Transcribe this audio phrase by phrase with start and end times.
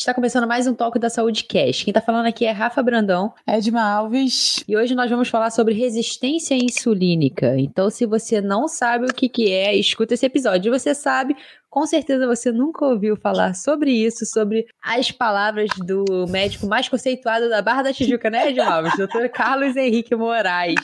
[0.00, 1.84] Está começando mais um Toque da Saúde Cast.
[1.84, 3.34] Quem está falando aqui é Rafa Brandão.
[3.46, 4.64] Edma Alves.
[4.66, 7.54] E hoje nós vamos falar sobre resistência insulínica.
[7.58, 10.70] Então, se você não sabe o que, que é, escuta esse episódio.
[10.70, 11.36] E você sabe,
[11.70, 17.48] com certeza você nunca ouviu falar sobre isso, sobre as palavras do médico mais conceituado
[17.48, 18.96] da Barra da Tijuca, né, Edmalves?
[18.96, 20.74] Doutor Carlos Henrique Moraes.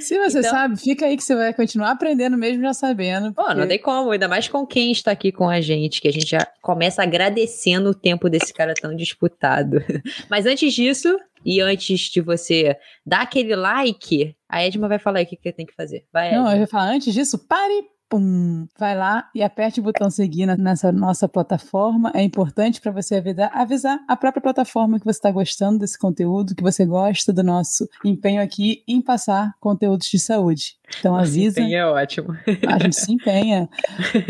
[0.00, 3.34] Se você então, sabe, fica aí que você vai continuar aprendendo mesmo já sabendo.
[3.34, 3.50] Porque...
[3.50, 6.12] Pô, não tem como, ainda mais com quem está aqui com a gente, que a
[6.12, 9.76] gente já começa agradecendo o tempo desse cara tão disputado.
[10.30, 15.24] Mas antes disso, e antes de você dar aquele like, a Edma vai falar aí
[15.24, 16.04] o que, que tem que fazer.
[16.10, 16.44] Vai, Edma.
[16.44, 20.44] Não, eu vou falar antes disso, pare pum, vai lá e aperte o botão seguir
[20.58, 22.10] nessa nossa plataforma.
[22.12, 26.56] É importante para você avisar, avisar a própria plataforma que você está gostando desse conteúdo,
[26.56, 30.74] que você gosta do nosso empenho aqui em passar conteúdos de saúde.
[30.98, 31.62] Então avisa.
[31.62, 32.36] Sim, é ótimo.
[32.66, 33.68] A gente se empenha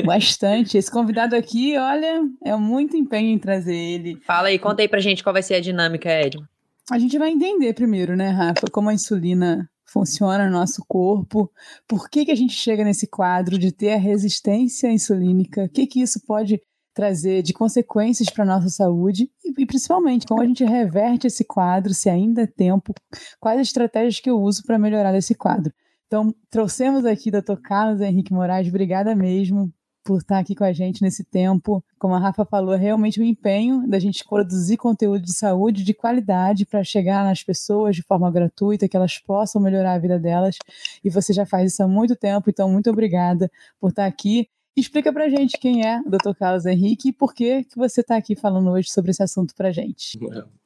[0.05, 0.77] bastante.
[0.77, 4.21] Esse convidado aqui, olha, é muito empenho em trazer ele.
[4.27, 6.47] Fala aí, conta aí pra gente qual vai ser a dinâmica, Edmo.
[6.91, 11.51] A gente vai entender primeiro, né, Rafa, como a insulina funciona no nosso corpo,
[11.87, 15.87] por que, que a gente chega nesse quadro de ter a resistência insulínica, o que,
[15.87, 16.61] que isso pode
[16.95, 21.45] trazer de consequências para a nossa saúde e, e, principalmente como a gente reverte esse
[21.45, 22.95] quadro, se ainda é tempo,
[23.41, 25.73] quais estratégias que eu uso para melhorar esse quadro.
[26.07, 27.61] Então, trouxemos aqui o Dr.
[27.63, 29.73] Carlos Henrique Moraes, obrigada mesmo
[30.05, 31.85] por estar aqui com a gente nesse tempo.
[31.99, 35.85] Como a Rafa falou, é realmente o um empenho da gente produzir conteúdo de saúde
[35.85, 40.19] de qualidade para chegar nas pessoas de forma gratuita, que elas possam melhorar a vida
[40.19, 40.57] delas.
[41.05, 44.49] E você já faz isso há muito tempo, então muito obrigada por estar aqui.
[44.77, 46.35] Explica pra gente quem é o Dr.
[46.39, 49.73] Carlos Henrique e por que, que você está aqui falando hoje sobre esse assunto pra
[49.73, 50.19] gente.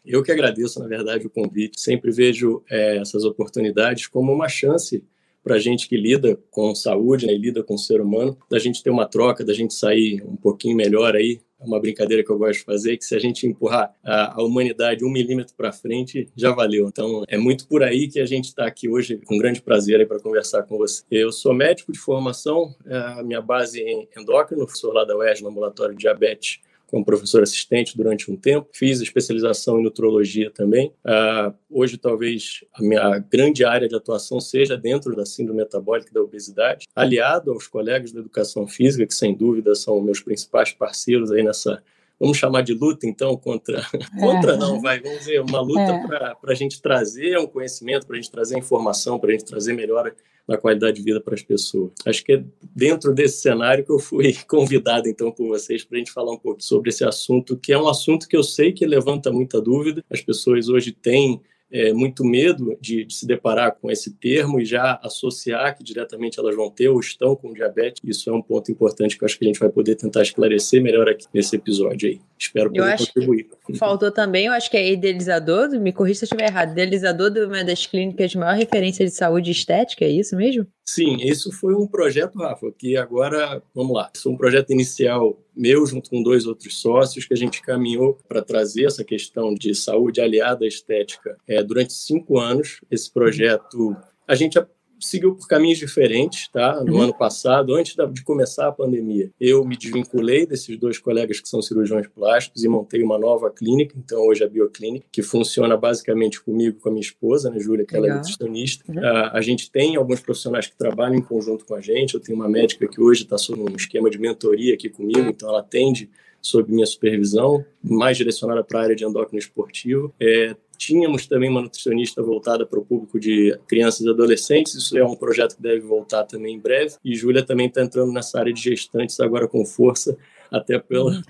[0.04, 1.80] Eu que agradeço, na verdade, o convite.
[1.80, 5.02] Sempre vejo é, essas oportunidades como uma chance
[5.44, 8.58] para a gente que lida com saúde né, e lida com o ser humano, da
[8.58, 11.38] gente ter uma troca, da gente sair um pouquinho melhor aí.
[11.60, 14.42] É uma brincadeira que eu gosto de fazer, que se a gente empurrar a, a
[14.42, 16.88] humanidade um milímetro para frente, já valeu.
[16.88, 20.18] Então, é muito por aí que a gente está aqui hoje, com grande prazer para
[20.18, 21.04] conversar com você.
[21.10, 25.16] Eu sou médico de formação, é, a minha base é em endócrino, sou lá da
[25.16, 26.60] UERJ, no ambulatório de diabetes
[26.94, 28.68] como professor assistente durante um tempo.
[28.72, 30.92] Fiz especialização em nutrologia também.
[31.04, 36.22] Uh, hoje, talvez, a minha grande área de atuação seja dentro da síndrome metabólica da
[36.22, 41.42] obesidade, aliado aos colegas da educação física, que sem dúvida são meus principais parceiros aí
[41.42, 41.82] nessa
[42.24, 43.84] vamos chamar de luta, então, contra.
[44.14, 44.20] É.
[44.20, 46.06] Contra não, vai, vamos dizer, uma luta é.
[46.06, 49.72] para a gente trazer um conhecimento, para a gente trazer informação, para a gente trazer
[49.72, 50.14] melhora
[50.46, 51.90] na qualidade de vida para as pessoas.
[52.06, 55.98] Acho que é dentro desse cenário que eu fui convidado, então, por vocês, para a
[55.98, 58.86] gente falar um pouco sobre esse assunto, que é um assunto que eu sei que
[58.86, 60.04] levanta muita dúvida.
[60.10, 64.64] As pessoas hoje têm é, muito medo de, de, se deparar com esse termo e
[64.64, 68.00] já associar que diretamente elas vão ter ou estão com diabetes.
[68.04, 70.82] Isso é um ponto importante que eu acho que a gente vai poder tentar esclarecer
[70.82, 72.20] melhor aqui nesse episódio aí.
[72.38, 73.48] Espero poder eu contribuir.
[73.78, 77.44] Faltou também, eu acho que é idealizador, me corrija se eu estiver errado, idealizador de
[77.44, 80.66] uma das clínicas de maior referência de saúde estética, é isso mesmo?
[80.84, 85.86] Sim, isso foi um projeto, Rafa, que agora, vamos lá, foi um projeto inicial meu,
[85.86, 90.20] junto com dois outros sócios, que a gente caminhou para trazer essa questão de saúde
[90.20, 92.80] aliada à estética é, durante cinco anos.
[92.90, 93.96] Esse projeto,
[94.26, 94.58] a gente
[95.06, 96.82] seguiu por caminhos diferentes, tá?
[96.84, 97.02] No uhum.
[97.02, 101.60] ano passado, antes de começar a pandemia, eu me desvinculei desses dois colegas que são
[101.62, 106.42] cirurgiões plásticos e montei uma nova clínica, então hoje é a Bioclínica, que funciona basicamente
[106.42, 108.06] comigo com a minha esposa, né, Júlia, que Legal.
[108.06, 108.84] ela é nutricionista.
[108.88, 109.04] Uhum.
[109.04, 112.14] A, a, gente tem alguns profissionais que trabalham em conjunto com a gente.
[112.14, 115.48] Eu tenho uma médica que hoje está sob um esquema de mentoria aqui comigo, então
[115.48, 116.10] ela atende
[116.44, 120.14] sob minha supervisão, mais direcionada para a área de endócrino esportivo.
[120.20, 125.02] É, Tínhamos também uma nutricionista voltada para o público de crianças e adolescentes, isso é
[125.02, 126.96] um projeto que deve voltar também em breve.
[127.02, 130.14] E Júlia também está entrando nessa área de gestantes agora com força,
[130.50, 131.20] até pela,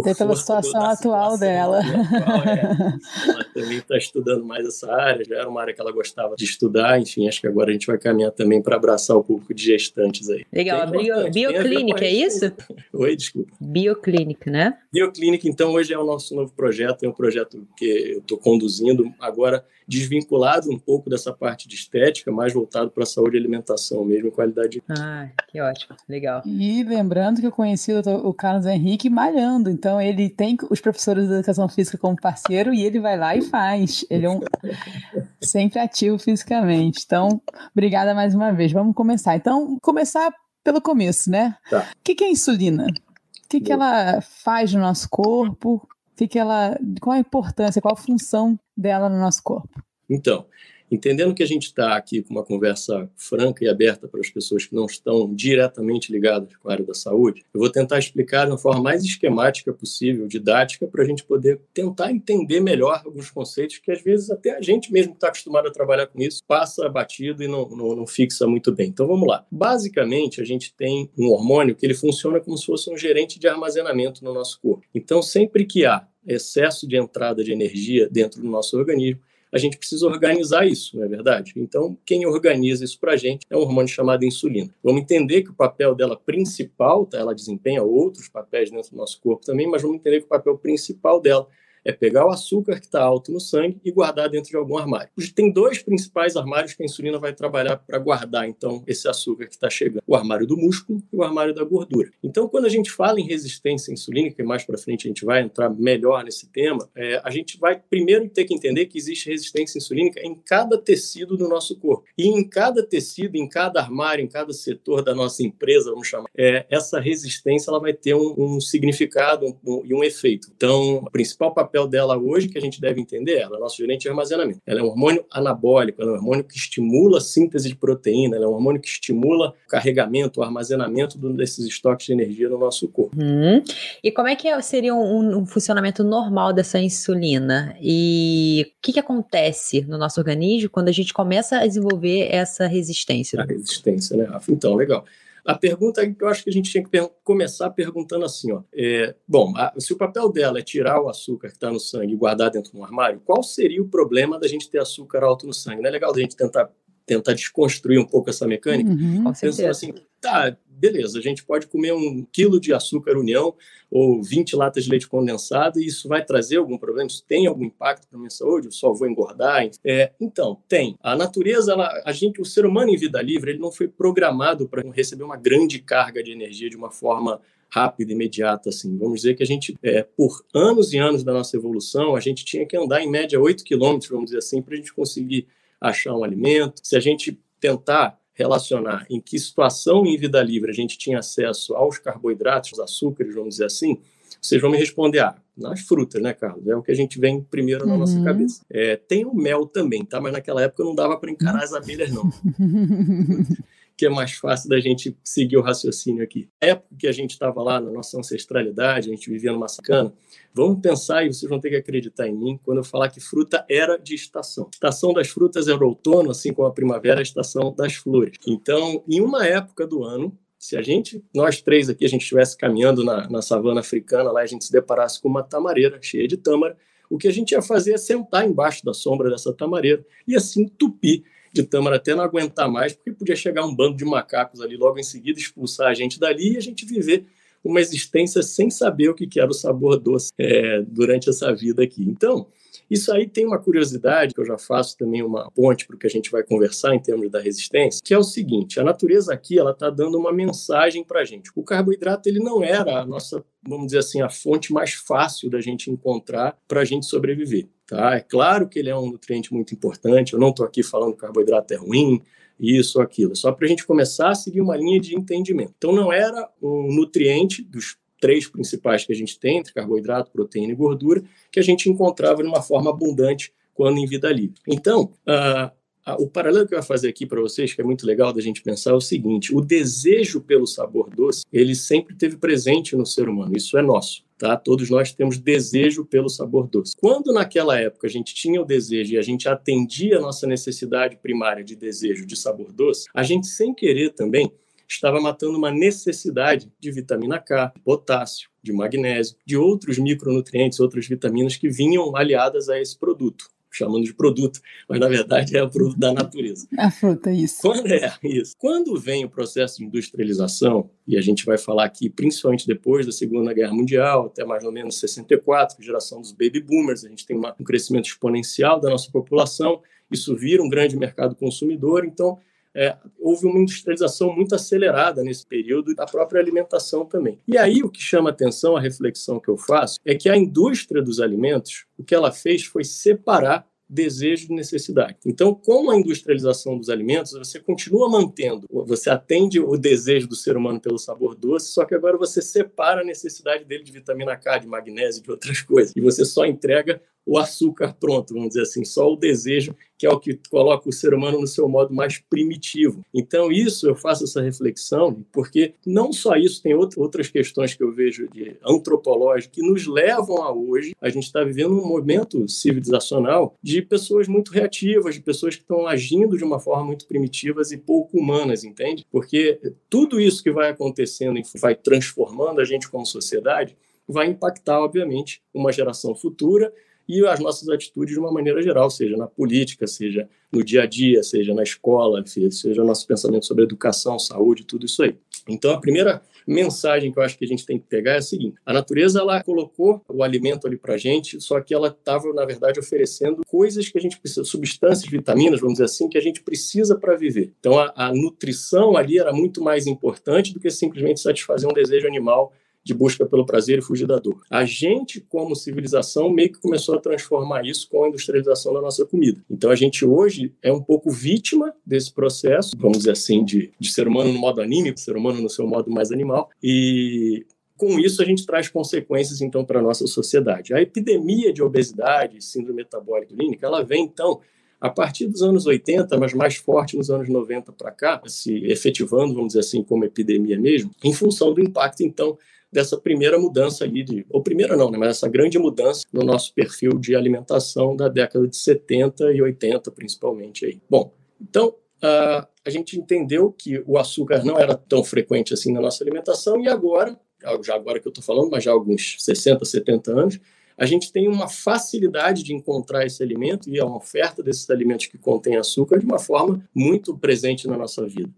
[0.00, 1.80] até pela situação atual dela.
[1.80, 2.62] Atual, é.
[3.32, 6.44] Ela também está estudando mais essa área, já era uma área que ela gostava de
[6.44, 9.64] estudar, enfim, acho que agora a gente vai caminhar também para abraçar o público de
[9.64, 10.44] gestantes aí.
[10.52, 12.52] Legal, a bio, bioclínica, é isso?
[12.92, 13.52] Oi, desculpa.
[13.60, 14.78] Bioclínica, né?
[14.92, 19.12] Bioclínica, então, hoje é o nosso novo projeto, é um projeto que eu estou conduzindo
[19.20, 24.04] agora desvinculado um pouco dessa parte de estética, mais voltado para a saúde e alimentação
[24.04, 26.42] mesmo, qualidade de Ah, que ótimo, legal.
[26.46, 31.34] E lembrando que eu conheci o Carlos Henrique malhando, então ele tem os professores de
[31.34, 34.04] educação física como parceiro e ele vai lá e faz.
[34.10, 34.40] Ele é um
[35.40, 37.02] sempre ativo fisicamente.
[37.04, 37.40] Então,
[37.72, 38.72] obrigada mais uma vez.
[38.72, 39.36] Vamos começar.
[39.36, 40.32] Então, começar
[40.62, 41.56] pelo começo, né?
[41.68, 41.90] Tá.
[41.98, 42.86] O que é insulina?
[42.86, 45.86] O que, que ela faz no nosso corpo?
[46.16, 49.82] Que que ela, qual a importância, qual a função dela no nosso corpo?
[50.08, 50.46] Então,
[50.92, 54.66] Entendendo que a gente está aqui com uma conversa franca e aberta para as pessoas
[54.66, 58.50] que não estão diretamente ligadas com a área da saúde, eu vou tentar explicar de
[58.50, 63.78] uma forma mais esquemática possível, didática, para a gente poder tentar entender melhor alguns conceitos
[63.78, 66.86] que às vezes até a gente mesmo que está acostumado a trabalhar com isso passa
[66.90, 68.88] batido e não, não, não fixa muito bem.
[68.90, 69.46] Então vamos lá.
[69.50, 73.48] Basicamente, a gente tem um hormônio que ele funciona como se fosse um gerente de
[73.48, 74.84] armazenamento no nosso corpo.
[74.94, 79.20] Então, sempre que há excesso de entrada de energia dentro do nosso organismo,
[79.52, 81.52] a gente precisa organizar isso, não é verdade?
[81.56, 84.74] Então, quem organiza isso para a gente é um hormônio chamado insulina.
[84.82, 87.18] Vamos entender que o papel dela principal, tá?
[87.18, 90.56] ela desempenha outros papéis dentro do nosso corpo também, mas vamos entender que o papel
[90.56, 91.46] principal dela
[91.84, 95.08] é pegar o açúcar que está alto no sangue e guardar dentro de algum armário.
[95.34, 99.54] Tem dois principais armários que a insulina vai trabalhar para guardar, então, esse açúcar que
[99.54, 102.10] está chegando: o armário do músculo e o armário da gordura.
[102.22, 105.42] Então, quando a gente fala em resistência insulínica, e mais para frente a gente vai
[105.42, 109.78] entrar melhor nesse tema, é, a gente vai primeiro ter que entender que existe resistência
[109.78, 112.04] insulínica em cada tecido do nosso corpo.
[112.16, 116.28] E em cada tecido, em cada armário, em cada setor da nossa empresa, vamos chamar,
[116.36, 120.48] é, essa resistência ela vai ter um, um significado e um, um, um efeito.
[120.54, 123.78] Então, o principal papel papel dela hoje, que a gente deve entender, ela é nosso
[123.78, 124.60] gerente de armazenamento.
[124.66, 128.36] Ela é um hormônio anabólico, ela é um hormônio que estimula a síntese de proteína,
[128.36, 132.58] ela é um hormônio que estimula o carregamento, o armazenamento desses estoques de energia no
[132.58, 133.16] nosso corpo.
[133.18, 133.62] Hum.
[134.04, 137.74] E como é que é, seria um, um, funcionamento normal dessa insulina?
[137.80, 142.66] E o que, que acontece no nosso organismo quando a gente começa a desenvolver essa
[142.66, 143.40] resistência?
[143.40, 144.52] A resistência, né, Rafa?
[144.52, 145.04] Então, legal.
[145.44, 149.14] A pergunta que eu acho que a gente tinha que começar perguntando assim, ó, é,
[149.26, 152.16] bom, a, se o papel dela é tirar o açúcar que está no sangue e
[152.16, 155.52] guardar dentro de um armário, qual seria o problema da gente ter açúcar alto no
[155.52, 155.82] sangue?
[155.82, 156.70] Não é legal a gente tentar
[157.04, 158.90] tentar desconstruir um pouco essa mecânica?
[158.90, 163.54] Uhum, Pensando assim, tá, beleza, a gente pode comer um quilo de açúcar união
[163.88, 167.06] ou 20 latas de leite condensado e isso vai trazer algum problema?
[167.06, 168.66] Isso tem algum impacto para minha saúde?
[168.66, 169.70] Eu só vou engordar?
[169.84, 170.96] É, então, tem.
[171.00, 174.68] A natureza, ela, a gente, o ser humano em vida livre, ele não foi programado
[174.68, 177.40] para receber uma grande carga de energia de uma forma
[177.70, 178.98] rápida, imediata, assim.
[178.98, 182.44] Vamos dizer que a gente, é, por anos e anos da nossa evolução, a gente
[182.44, 185.46] tinha que andar em média 8 quilômetros, vamos dizer assim, para a gente conseguir
[185.80, 186.80] achar um alimento.
[186.82, 191.74] Se a gente tentar relacionar em que situação em vida livre a gente tinha acesso
[191.74, 193.98] aos carboidratos, aos açúcares, vamos dizer assim,
[194.40, 196.66] vocês vão me responder, ah, nas frutas, né, Carlos?
[196.66, 198.00] É o que a gente vem primeiro na uhum.
[198.00, 198.62] nossa cabeça.
[198.70, 200.20] É, tem o mel também, tá?
[200.20, 202.30] Mas naquela época não dava para encarar as abelhas, não.
[204.02, 206.48] que é mais fácil da gente seguir o raciocínio aqui.
[206.60, 210.12] Na época que a gente estava lá na nossa ancestralidade, a gente vivia numa sacana,
[210.52, 213.64] vamos pensar, e vocês vão ter que acreditar em mim, quando eu falar que fruta
[213.70, 214.64] era de estação.
[214.64, 218.38] A estação das frutas era o outono, assim como a primavera, a estação das flores.
[218.44, 222.56] Então, em uma época do ano, se a gente, nós três aqui, a gente estivesse
[222.56, 226.36] caminhando na, na savana africana, lá a gente se deparasse com uma tamareira cheia de
[226.36, 226.76] tâmara,
[227.08, 230.66] o que a gente ia fazer é sentar embaixo da sombra dessa tamareira e assim
[230.66, 231.22] tupir
[231.52, 234.98] de Tâmara até não aguentar mais, porque podia chegar um bando de macacos ali logo
[234.98, 237.26] em seguida, expulsar a gente dali e a gente viver
[237.62, 242.02] uma existência sem saber o que era o sabor doce é, durante essa vida aqui.
[242.02, 242.46] Então,
[242.92, 246.06] isso aí tem uma curiosidade, que eu já faço também uma ponte para o que
[246.06, 249.58] a gente vai conversar em termos da resistência, que é o seguinte, a natureza aqui
[249.58, 251.50] ela está dando uma mensagem para a gente.
[251.56, 255.60] O carboidrato ele não era a nossa, vamos dizer assim, a fonte mais fácil da
[255.60, 257.66] gente encontrar para a gente sobreviver.
[257.86, 258.16] Tá?
[258.16, 261.20] É claro que ele é um nutriente muito importante, eu não estou aqui falando que
[261.20, 262.20] carboidrato é ruim,
[262.60, 265.72] isso ou aquilo, é só para a gente começar a seguir uma linha de entendimento.
[265.78, 270.72] Então, não era um nutriente dos três principais que a gente tem, entre carboidrato, proteína
[270.72, 274.54] e gordura, que a gente encontrava de uma forma abundante quando em vida livre.
[274.68, 275.72] Então, uh,
[276.18, 278.62] o paralelo que eu vou fazer aqui para vocês, que é muito legal da gente
[278.62, 283.28] pensar, é o seguinte: o desejo pelo sabor doce, ele sempre teve presente no ser
[283.28, 284.22] humano, isso é nosso.
[284.38, 284.56] Tá?
[284.56, 286.94] Todos nós temos desejo pelo sabor doce.
[286.96, 291.16] Quando naquela época a gente tinha o desejo e a gente atendia a nossa necessidade
[291.16, 294.52] primária de desejo de sabor doce, a gente sem querer também
[294.94, 301.06] estava matando uma necessidade de vitamina K, de potássio, de magnésio, de outros micronutrientes, outras
[301.06, 305.70] vitaminas que vinham aliadas a esse produto chamando de produto, mas na verdade é o
[305.70, 306.68] produto da natureza.
[306.78, 307.62] A fruta, isso.
[307.62, 308.54] Quando é isso.
[308.58, 313.12] Quando vem o processo de industrialização, e a gente vai falar aqui principalmente depois da
[313.12, 317.36] Segunda Guerra Mundial, até mais ou menos 64, geração dos baby boomers, a gente tem
[317.36, 319.80] um crescimento exponencial da nossa população,
[320.10, 322.38] isso vira um grande mercado consumidor, então
[322.74, 327.38] é, houve uma industrialização muito acelerada nesse período da própria alimentação também.
[327.46, 331.02] E aí o que chama atenção, a reflexão que eu faço, é que a indústria
[331.02, 335.18] dos alimentos, o que ela fez foi separar desejo e necessidade.
[335.26, 340.56] Então, com a industrialização dos alimentos, você continua mantendo, você atende o desejo do ser
[340.56, 344.58] humano pelo sabor doce, só que agora você separa a necessidade dele de vitamina K,
[344.58, 348.84] de magnésio, de outras coisas, e você só entrega o açúcar pronto, vamos dizer assim,
[348.84, 352.18] só o desejo, que é o que coloca o ser humano no seu modo mais
[352.18, 353.04] primitivo.
[353.14, 357.92] Então, isso eu faço essa reflexão, porque não só isso, tem outras questões que eu
[357.92, 360.94] vejo de antropológicas que nos levam a hoje.
[361.00, 365.86] A gente está vivendo um momento civilizacional de pessoas muito reativas, de pessoas que estão
[365.86, 369.06] agindo de uma forma muito primitivas e pouco humanas, entende?
[369.10, 373.76] Porque tudo isso que vai acontecendo e vai transformando a gente como sociedade
[374.08, 376.72] vai impactar, obviamente, uma geração futura
[377.08, 380.86] e as nossas atitudes de uma maneira geral, seja na política, seja no dia a
[380.86, 385.16] dia, seja na escola, seja nosso pensamento sobre educação, saúde, tudo isso aí.
[385.48, 388.22] Então, a primeira mensagem que eu acho que a gente tem que pegar é a
[388.22, 392.44] seguinte: a natureza ela colocou o alimento ali para gente, só que ela estava na
[392.44, 396.42] verdade oferecendo coisas que a gente precisa, substâncias, vitaminas, vamos dizer assim, que a gente
[396.42, 397.52] precisa para viver.
[397.60, 402.06] Então a, a nutrição ali era muito mais importante do que simplesmente satisfazer um desejo
[402.06, 402.52] animal
[402.84, 404.42] de busca pelo prazer e fugir da dor.
[404.50, 409.04] A gente, como civilização, meio que começou a transformar isso com a industrialização da nossa
[409.04, 409.42] comida.
[409.50, 413.92] Então, a gente hoje é um pouco vítima desse processo, vamos dizer assim, de, de
[413.92, 417.46] ser humano no modo anímico, ser humano no seu modo mais animal, e
[417.76, 420.72] com isso a gente traz consequências então para a nossa sociedade.
[420.72, 424.40] A epidemia de obesidade, síndrome metabólica clínica, ela vem então
[424.80, 429.32] a partir dos anos 80, mas mais forte nos anos 90 para cá, se efetivando,
[429.32, 432.36] vamos dizer assim, como epidemia mesmo, em função do impacto então
[432.72, 436.54] dessa primeira mudança aí, de, ou primeira não, né, mas essa grande mudança no nosso
[436.54, 440.64] perfil de alimentação da década de 70 e 80, principalmente.
[440.64, 440.80] Aí.
[440.88, 445.80] Bom, então, uh, a gente entendeu que o açúcar não era tão frequente assim na
[445.80, 447.18] nossa alimentação e agora,
[447.62, 450.40] já agora que eu estou falando, mas já há alguns 60, 70 anos,
[450.76, 455.18] a gente tem uma facilidade de encontrar esse alimento e a oferta desses alimentos que
[455.18, 458.30] contêm açúcar de uma forma muito presente na nossa vida.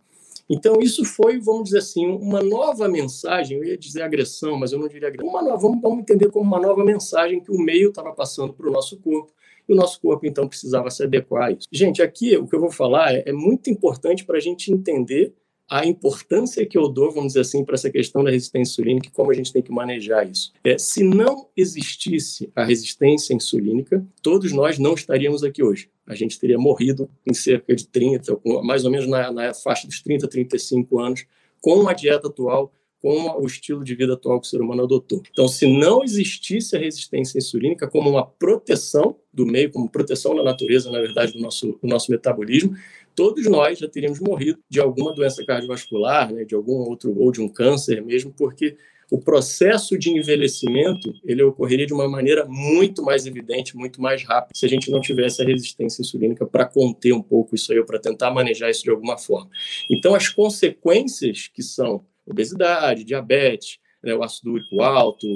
[0.49, 4.79] Então, isso foi, vamos dizer assim, uma nova mensagem, eu ia dizer agressão, mas eu
[4.79, 7.89] não diria agressão, uma nova, vamos, vamos entender como uma nova mensagem que o meio
[7.89, 9.33] estava passando para o nosso corpo,
[9.67, 11.67] e o nosso corpo, então, precisava se adequar a isso.
[11.73, 15.33] Gente, aqui o que eu vou falar é, é muito importante para a gente entender
[15.69, 19.11] a importância que eu dou, vamos dizer assim, para essa questão da resistência insulínica e
[19.11, 20.53] como a gente tem que manejar isso.
[20.63, 25.89] É, se não existisse a resistência insulínica, todos nós não estaríamos aqui hoje.
[26.07, 30.03] A gente teria morrido em cerca de 30, mais ou menos na, na faixa dos
[30.03, 31.27] 30, 35 anos,
[31.61, 32.71] com a dieta atual,
[33.05, 35.23] com o estilo de vida atual que o ser humano adotou.
[35.31, 40.43] Então, se não existisse a resistência insulínica como uma proteção do meio, como proteção da
[40.43, 42.75] natureza, na verdade, do nosso, do nosso metabolismo,
[43.15, 47.41] todos nós já teríamos morrido de alguma doença cardiovascular, né, de algum outro, ou de
[47.41, 48.77] um câncer mesmo, porque
[49.11, 54.53] o processo de envelhecimento ele ocorreria de uma maneira muito mais evidente, muito mais rápida,
[54.55, 57.85] se a gente não tivesse a resistência insulínica para conter um pouco isso aí, ou
[57.85, 59.51] para tentar manejar isso de alguma forma.
[59.91, 65.27] Então, as consequências que são obesidade, diabetes, né, o ácido úrico alto,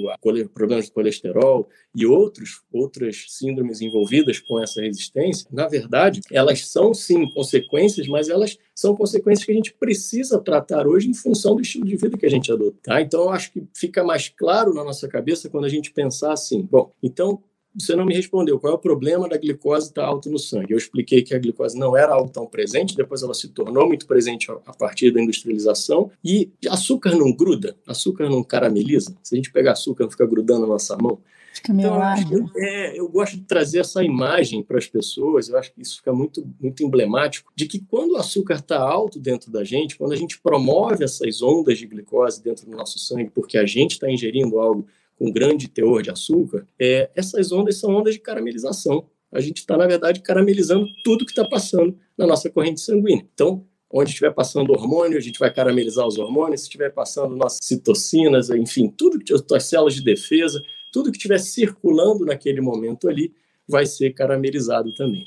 [0.52, 6.92] problemas de colesterol e outros, outras síndromes envolvidas com essa resistência, na verdade, elas são
[6.94, 11.62] sim consequências, mas elas são consequências que a gente precisa tratar hoje em função do
[11.62, 12.76] estilo de vida que a gente adota.
[12.82, 13.00] Tá?
[13.00, 16.62] Então, eu acho que fica mais claro na nossa cabeça quando a gente pensar assim:
[16.62, 17.42] bom, então
[17.78, 20.72] você não me respondeu qual é o problema da glicose estar alta no sangue.
[20.72, 24.06] Eu expliquei que a glicose não era algo tão presente, depois ela se tornou muito
[24.06, 26.10] presente a partir da industrialização.
[26.24, 29.16] E açúcar não gruda, açúcar não carameliza.
[29.22, 31.18] Se a gente pegar açúcar, fica grudando na nossa mão.
[31.52, 35.58] Fica meio então, eu, é, eu gosto de trazer essa imagem para as pessoas, eu
[35.58, 39.50] acho que isso fica muito, muito emblemático, de que quando o açúcar está alto dentro
[39.50, 43.58] da gente, quando a gente promove essas ondas de glicose dentro do nosso sangue, porque
[43.58, 44.86] a gente está ingerindo algo
[45.18, 49.06] com grande teor de açúcar, é, essas ondas são ondas de caramelização.
[49.32, 53.26] A gente está, na verdade, caramelizando tudo que está passando na nossa corrente sanguínea.
[53.34, 57.58] Então, onde estiver passando hormônio, a gente vai caramelizar os hormônios, se estiver passando nossas
[57.62, 63.32] citocinas, enfim, tudo que as células de defesa, tudo que estiver circulando naquele momento ali
[63.66, 65.24] vai ser caramelizado também.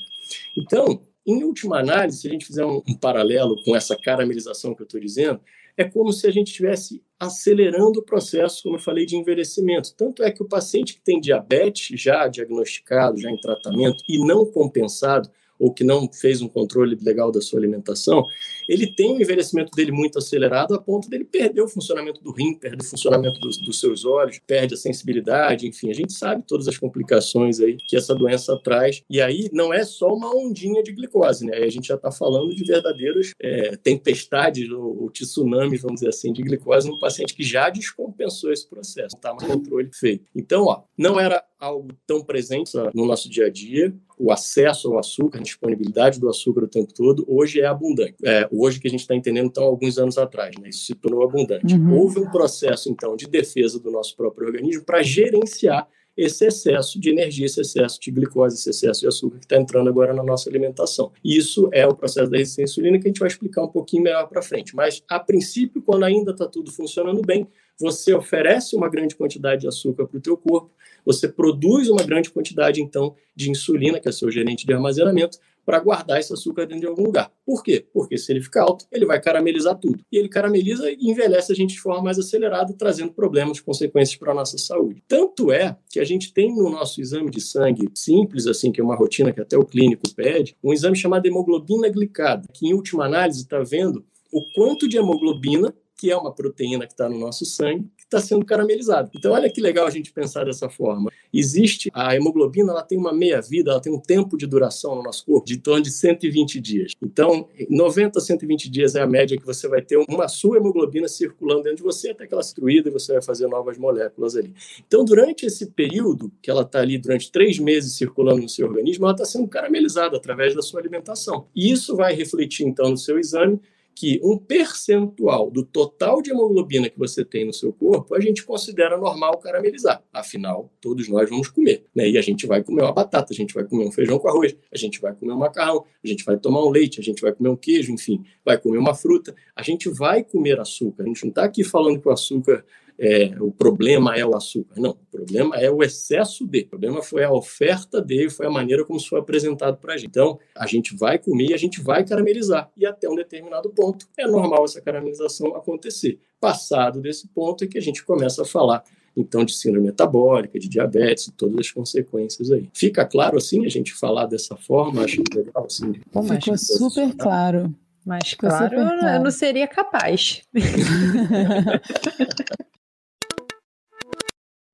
[0.56, 4.82] Então, em última análise, se a gente fizer um, um paralelo com essa caramelização que
[4.82, 5.40] eu estou dizendo,
[5.76, 9.94] é como se a gente estivesse acelerando o processo, como eu falei, de envelhecimento.
[9.94, 14.44] Tanto é que o paciente que tem diabetes já diagnosticado, já em tratamento e não
[14.44, 15.30] compensado,
[15.62, 18.26] ou que não fez um controle legal da sua alimentação,
[18.68, 22.54] ele tem o envelhecimento dele muito acelerado a ponto dele perder o funcionamento do rim,
[22.54, 26.66] perder o funcionamento dos, dos seus olhos, perde a sensibilidade, enfim, a gente sabe todas
[26.66, 29.04] as complicações aí que essa doença traz.
[29.08, 31.58] E aí não é só uma ondinha de glicose, né?
[31.58, 36.08] Aí a gente já está falando de verdadeiras é, tempestades ou, ou tsunamis, vamos dizer
[36.08, 40.24] assim, de glicose num paciente que já descompensou esse processo, está no controle feito.
[40.34, 44.98] Então, ó, não era algo tão presente no nosso dia a dia, o acesso ao
[44.98, 48.16] açúcar, a disponibilidade do açúcar o tempo todo, hoje é abundante.
[48.24, 50.68] É, hoje que a gente está entendendo, então, alguns anos atrás, né?
[50.68, 51.74] isso se tornou abundante.
[51.74, 52.00] Uhum.
[52.00, 57.10] Houve um processo, então, de defesa do nosso próprio organismo para gerenciar esse excesso de
[57.10, 60.50] energia, esse excesso de glicose, esse excesso de açúcar que está entrando agora na nossa
[60.50, 61.10] alimentação.
[61.24, 64.28] Isso é o processo da resistência insulina que a gente vai explicar um pouquinho melhor
[64.28, 64.74] para frente.
[64.74, 67.46] Mas, a princípio, quando ainda está tudo funcionando bem,
[67.78, 70.70] você oferece uma grande quantidade de açúcar para o teu corpo,
[71.04, 75.78] você produz uma grande quantidade, então, de insulina, que é seu gerente de armazenamento, para
[75.78, 77.30] guardar esse açúcar dentro de algum lugar.
[77.46, 77.86] Por quê?
[77.92, 80.00] Porque se ele ficar alto, ele vai caramelizar tudo.
[80.10, 84.32] E ele carameliza e envelhece a gente de forma mais acelerada, trazendo problemas, consequências para
[84.32, 85.02] a nossa saúde.
[85.06, 88.84] Tanto é que a gente tem no nosso exame de sangue simples, assim, que é
[88.84, 93.06] uma rotina que até o clínico pede, um exame chamado hemoglobina glicada, que em última
[93.06, 97.46] análise está vendo o quanto de hemoglobina que é uma proteína que está no nosso
[97.46, 99.08] sangue, que está sendo caramelizada.
[99.14, 101.12] Então, olha que legal a gente pensar dessa forma.
[101.32, 105.24] Existe a hemoglobina, ela tem uma meia-vida, ela tem um tempo de duração no nosso
[105.24, 106.92] corpo de torno de 120 dias.
[107.00, 111.06] Então, 90 a 120 dias é a média que você vai ter uma sua hemoglobina
[111.06, 114.52] circulando dentro de você até que ela se e você vai fazer novas moléculas ali.
[114.84, 119.04] Então, durante esse período, que ela está ali durante três meses circulando no seu organismo,
[119.04, 121.46] ela está sendo caramelizada através da sua alimentação.
[121.54, 123.60] E isso vai refletir, então, no seu exame
[123.94, 128.44] que um percentual do total de hemoglobina que você tem no seu corpo, a gente
[128.44, 130.02] considera normal caramelizar.
[130.12, 131.84] Afinal, todos nós vamos comer.
[131.94, 132.10] Né?
[132.10, 134.56] E a gente vai comer uma batata, a gente vai comer um feijão com arroz,
[134.72, 137.32] a gente vai comer um macarrão, a gente vai tomar um leite, a gente vai
[137.32, 139.34] comer um queijo, enfim, vai comer uma fruta.
[139.54, 141.04] A gente vai comer açúcar.
[141.04, 142.64] A gente não está aqui falando que o açúcar
[143.04, 144.80] é, o problema é o açúcar.
[144.80, 146.60] Não, o problema é o excesso de.
[146.60, 149.96] O problema foi a oferta dele, foi a maneira como isso foi apresentado para a
[149.96, 150.10] gente.
[150.10, 152.70] Então, a gente vai comer e a gente vai caramelizar.
[152.76, 156.20] E até um determinado ponto é normal essa caramelização acontecer.
[156.40, 158.84] Passado desse ponto é que a gente começa a falar
[159.16, 162.70] então de síndrome metabólica, de diabetes, todas as consequências aí.
[162.72, 165.02] Fica claro assim a gente falar dessa forma?
[165.02, 165.92] Acho legal assim.
[165.92, 167.74] Ficou super claro.
[168.06, 170.42] Mas claro, claro, eu não seria capaz.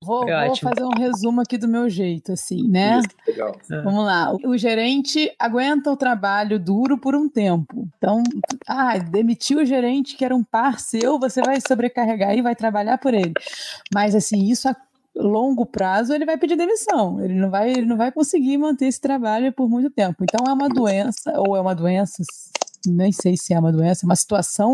[0.08, 3.00] Vou, vou, fazer um resumo aqui do meu jeito, assim, né?
[3.00, 3.54] Isso, legal.
[3.70, 3.82] É.
[3.82, 4.34] Vamos lá.
[4.42, 7.86] O, gerente aguenta o trabalho duro por um tempo.
[7.98, 8.22] Então,
[8.66, 12.96] ah, demitiu o gerente que era um par seu, você vai sobrecarregar e vai trabalhar
[12.96, 13.34] por ele.
[13.92, 14.74] Mas, assim, isso a
[15.14, 17.22] longo prazo ele vai pedir demissão.
[17.22, 20.24] Ele não vai, ele não vai conseguir manter esse trabalho por muito tempo.
[20.24, 22.22] Então, é uma doença, ou é uma doença,
[22.86, 24.72] nem sei se é uma doença, é uma situação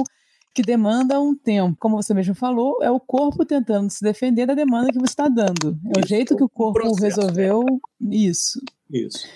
[0.54, 1.76] que demanda um tempo.
[1.80, 5.28] Como você mesmo falou, é o corpo tentando se defender da demanda que você está
[5.28, 5.76] dando.
[5.86, 8.14] É isso, o jeito que o corpo processo, resolveu é.
[8.14, 8.62] isso.
[8.88, 9.26] Isso.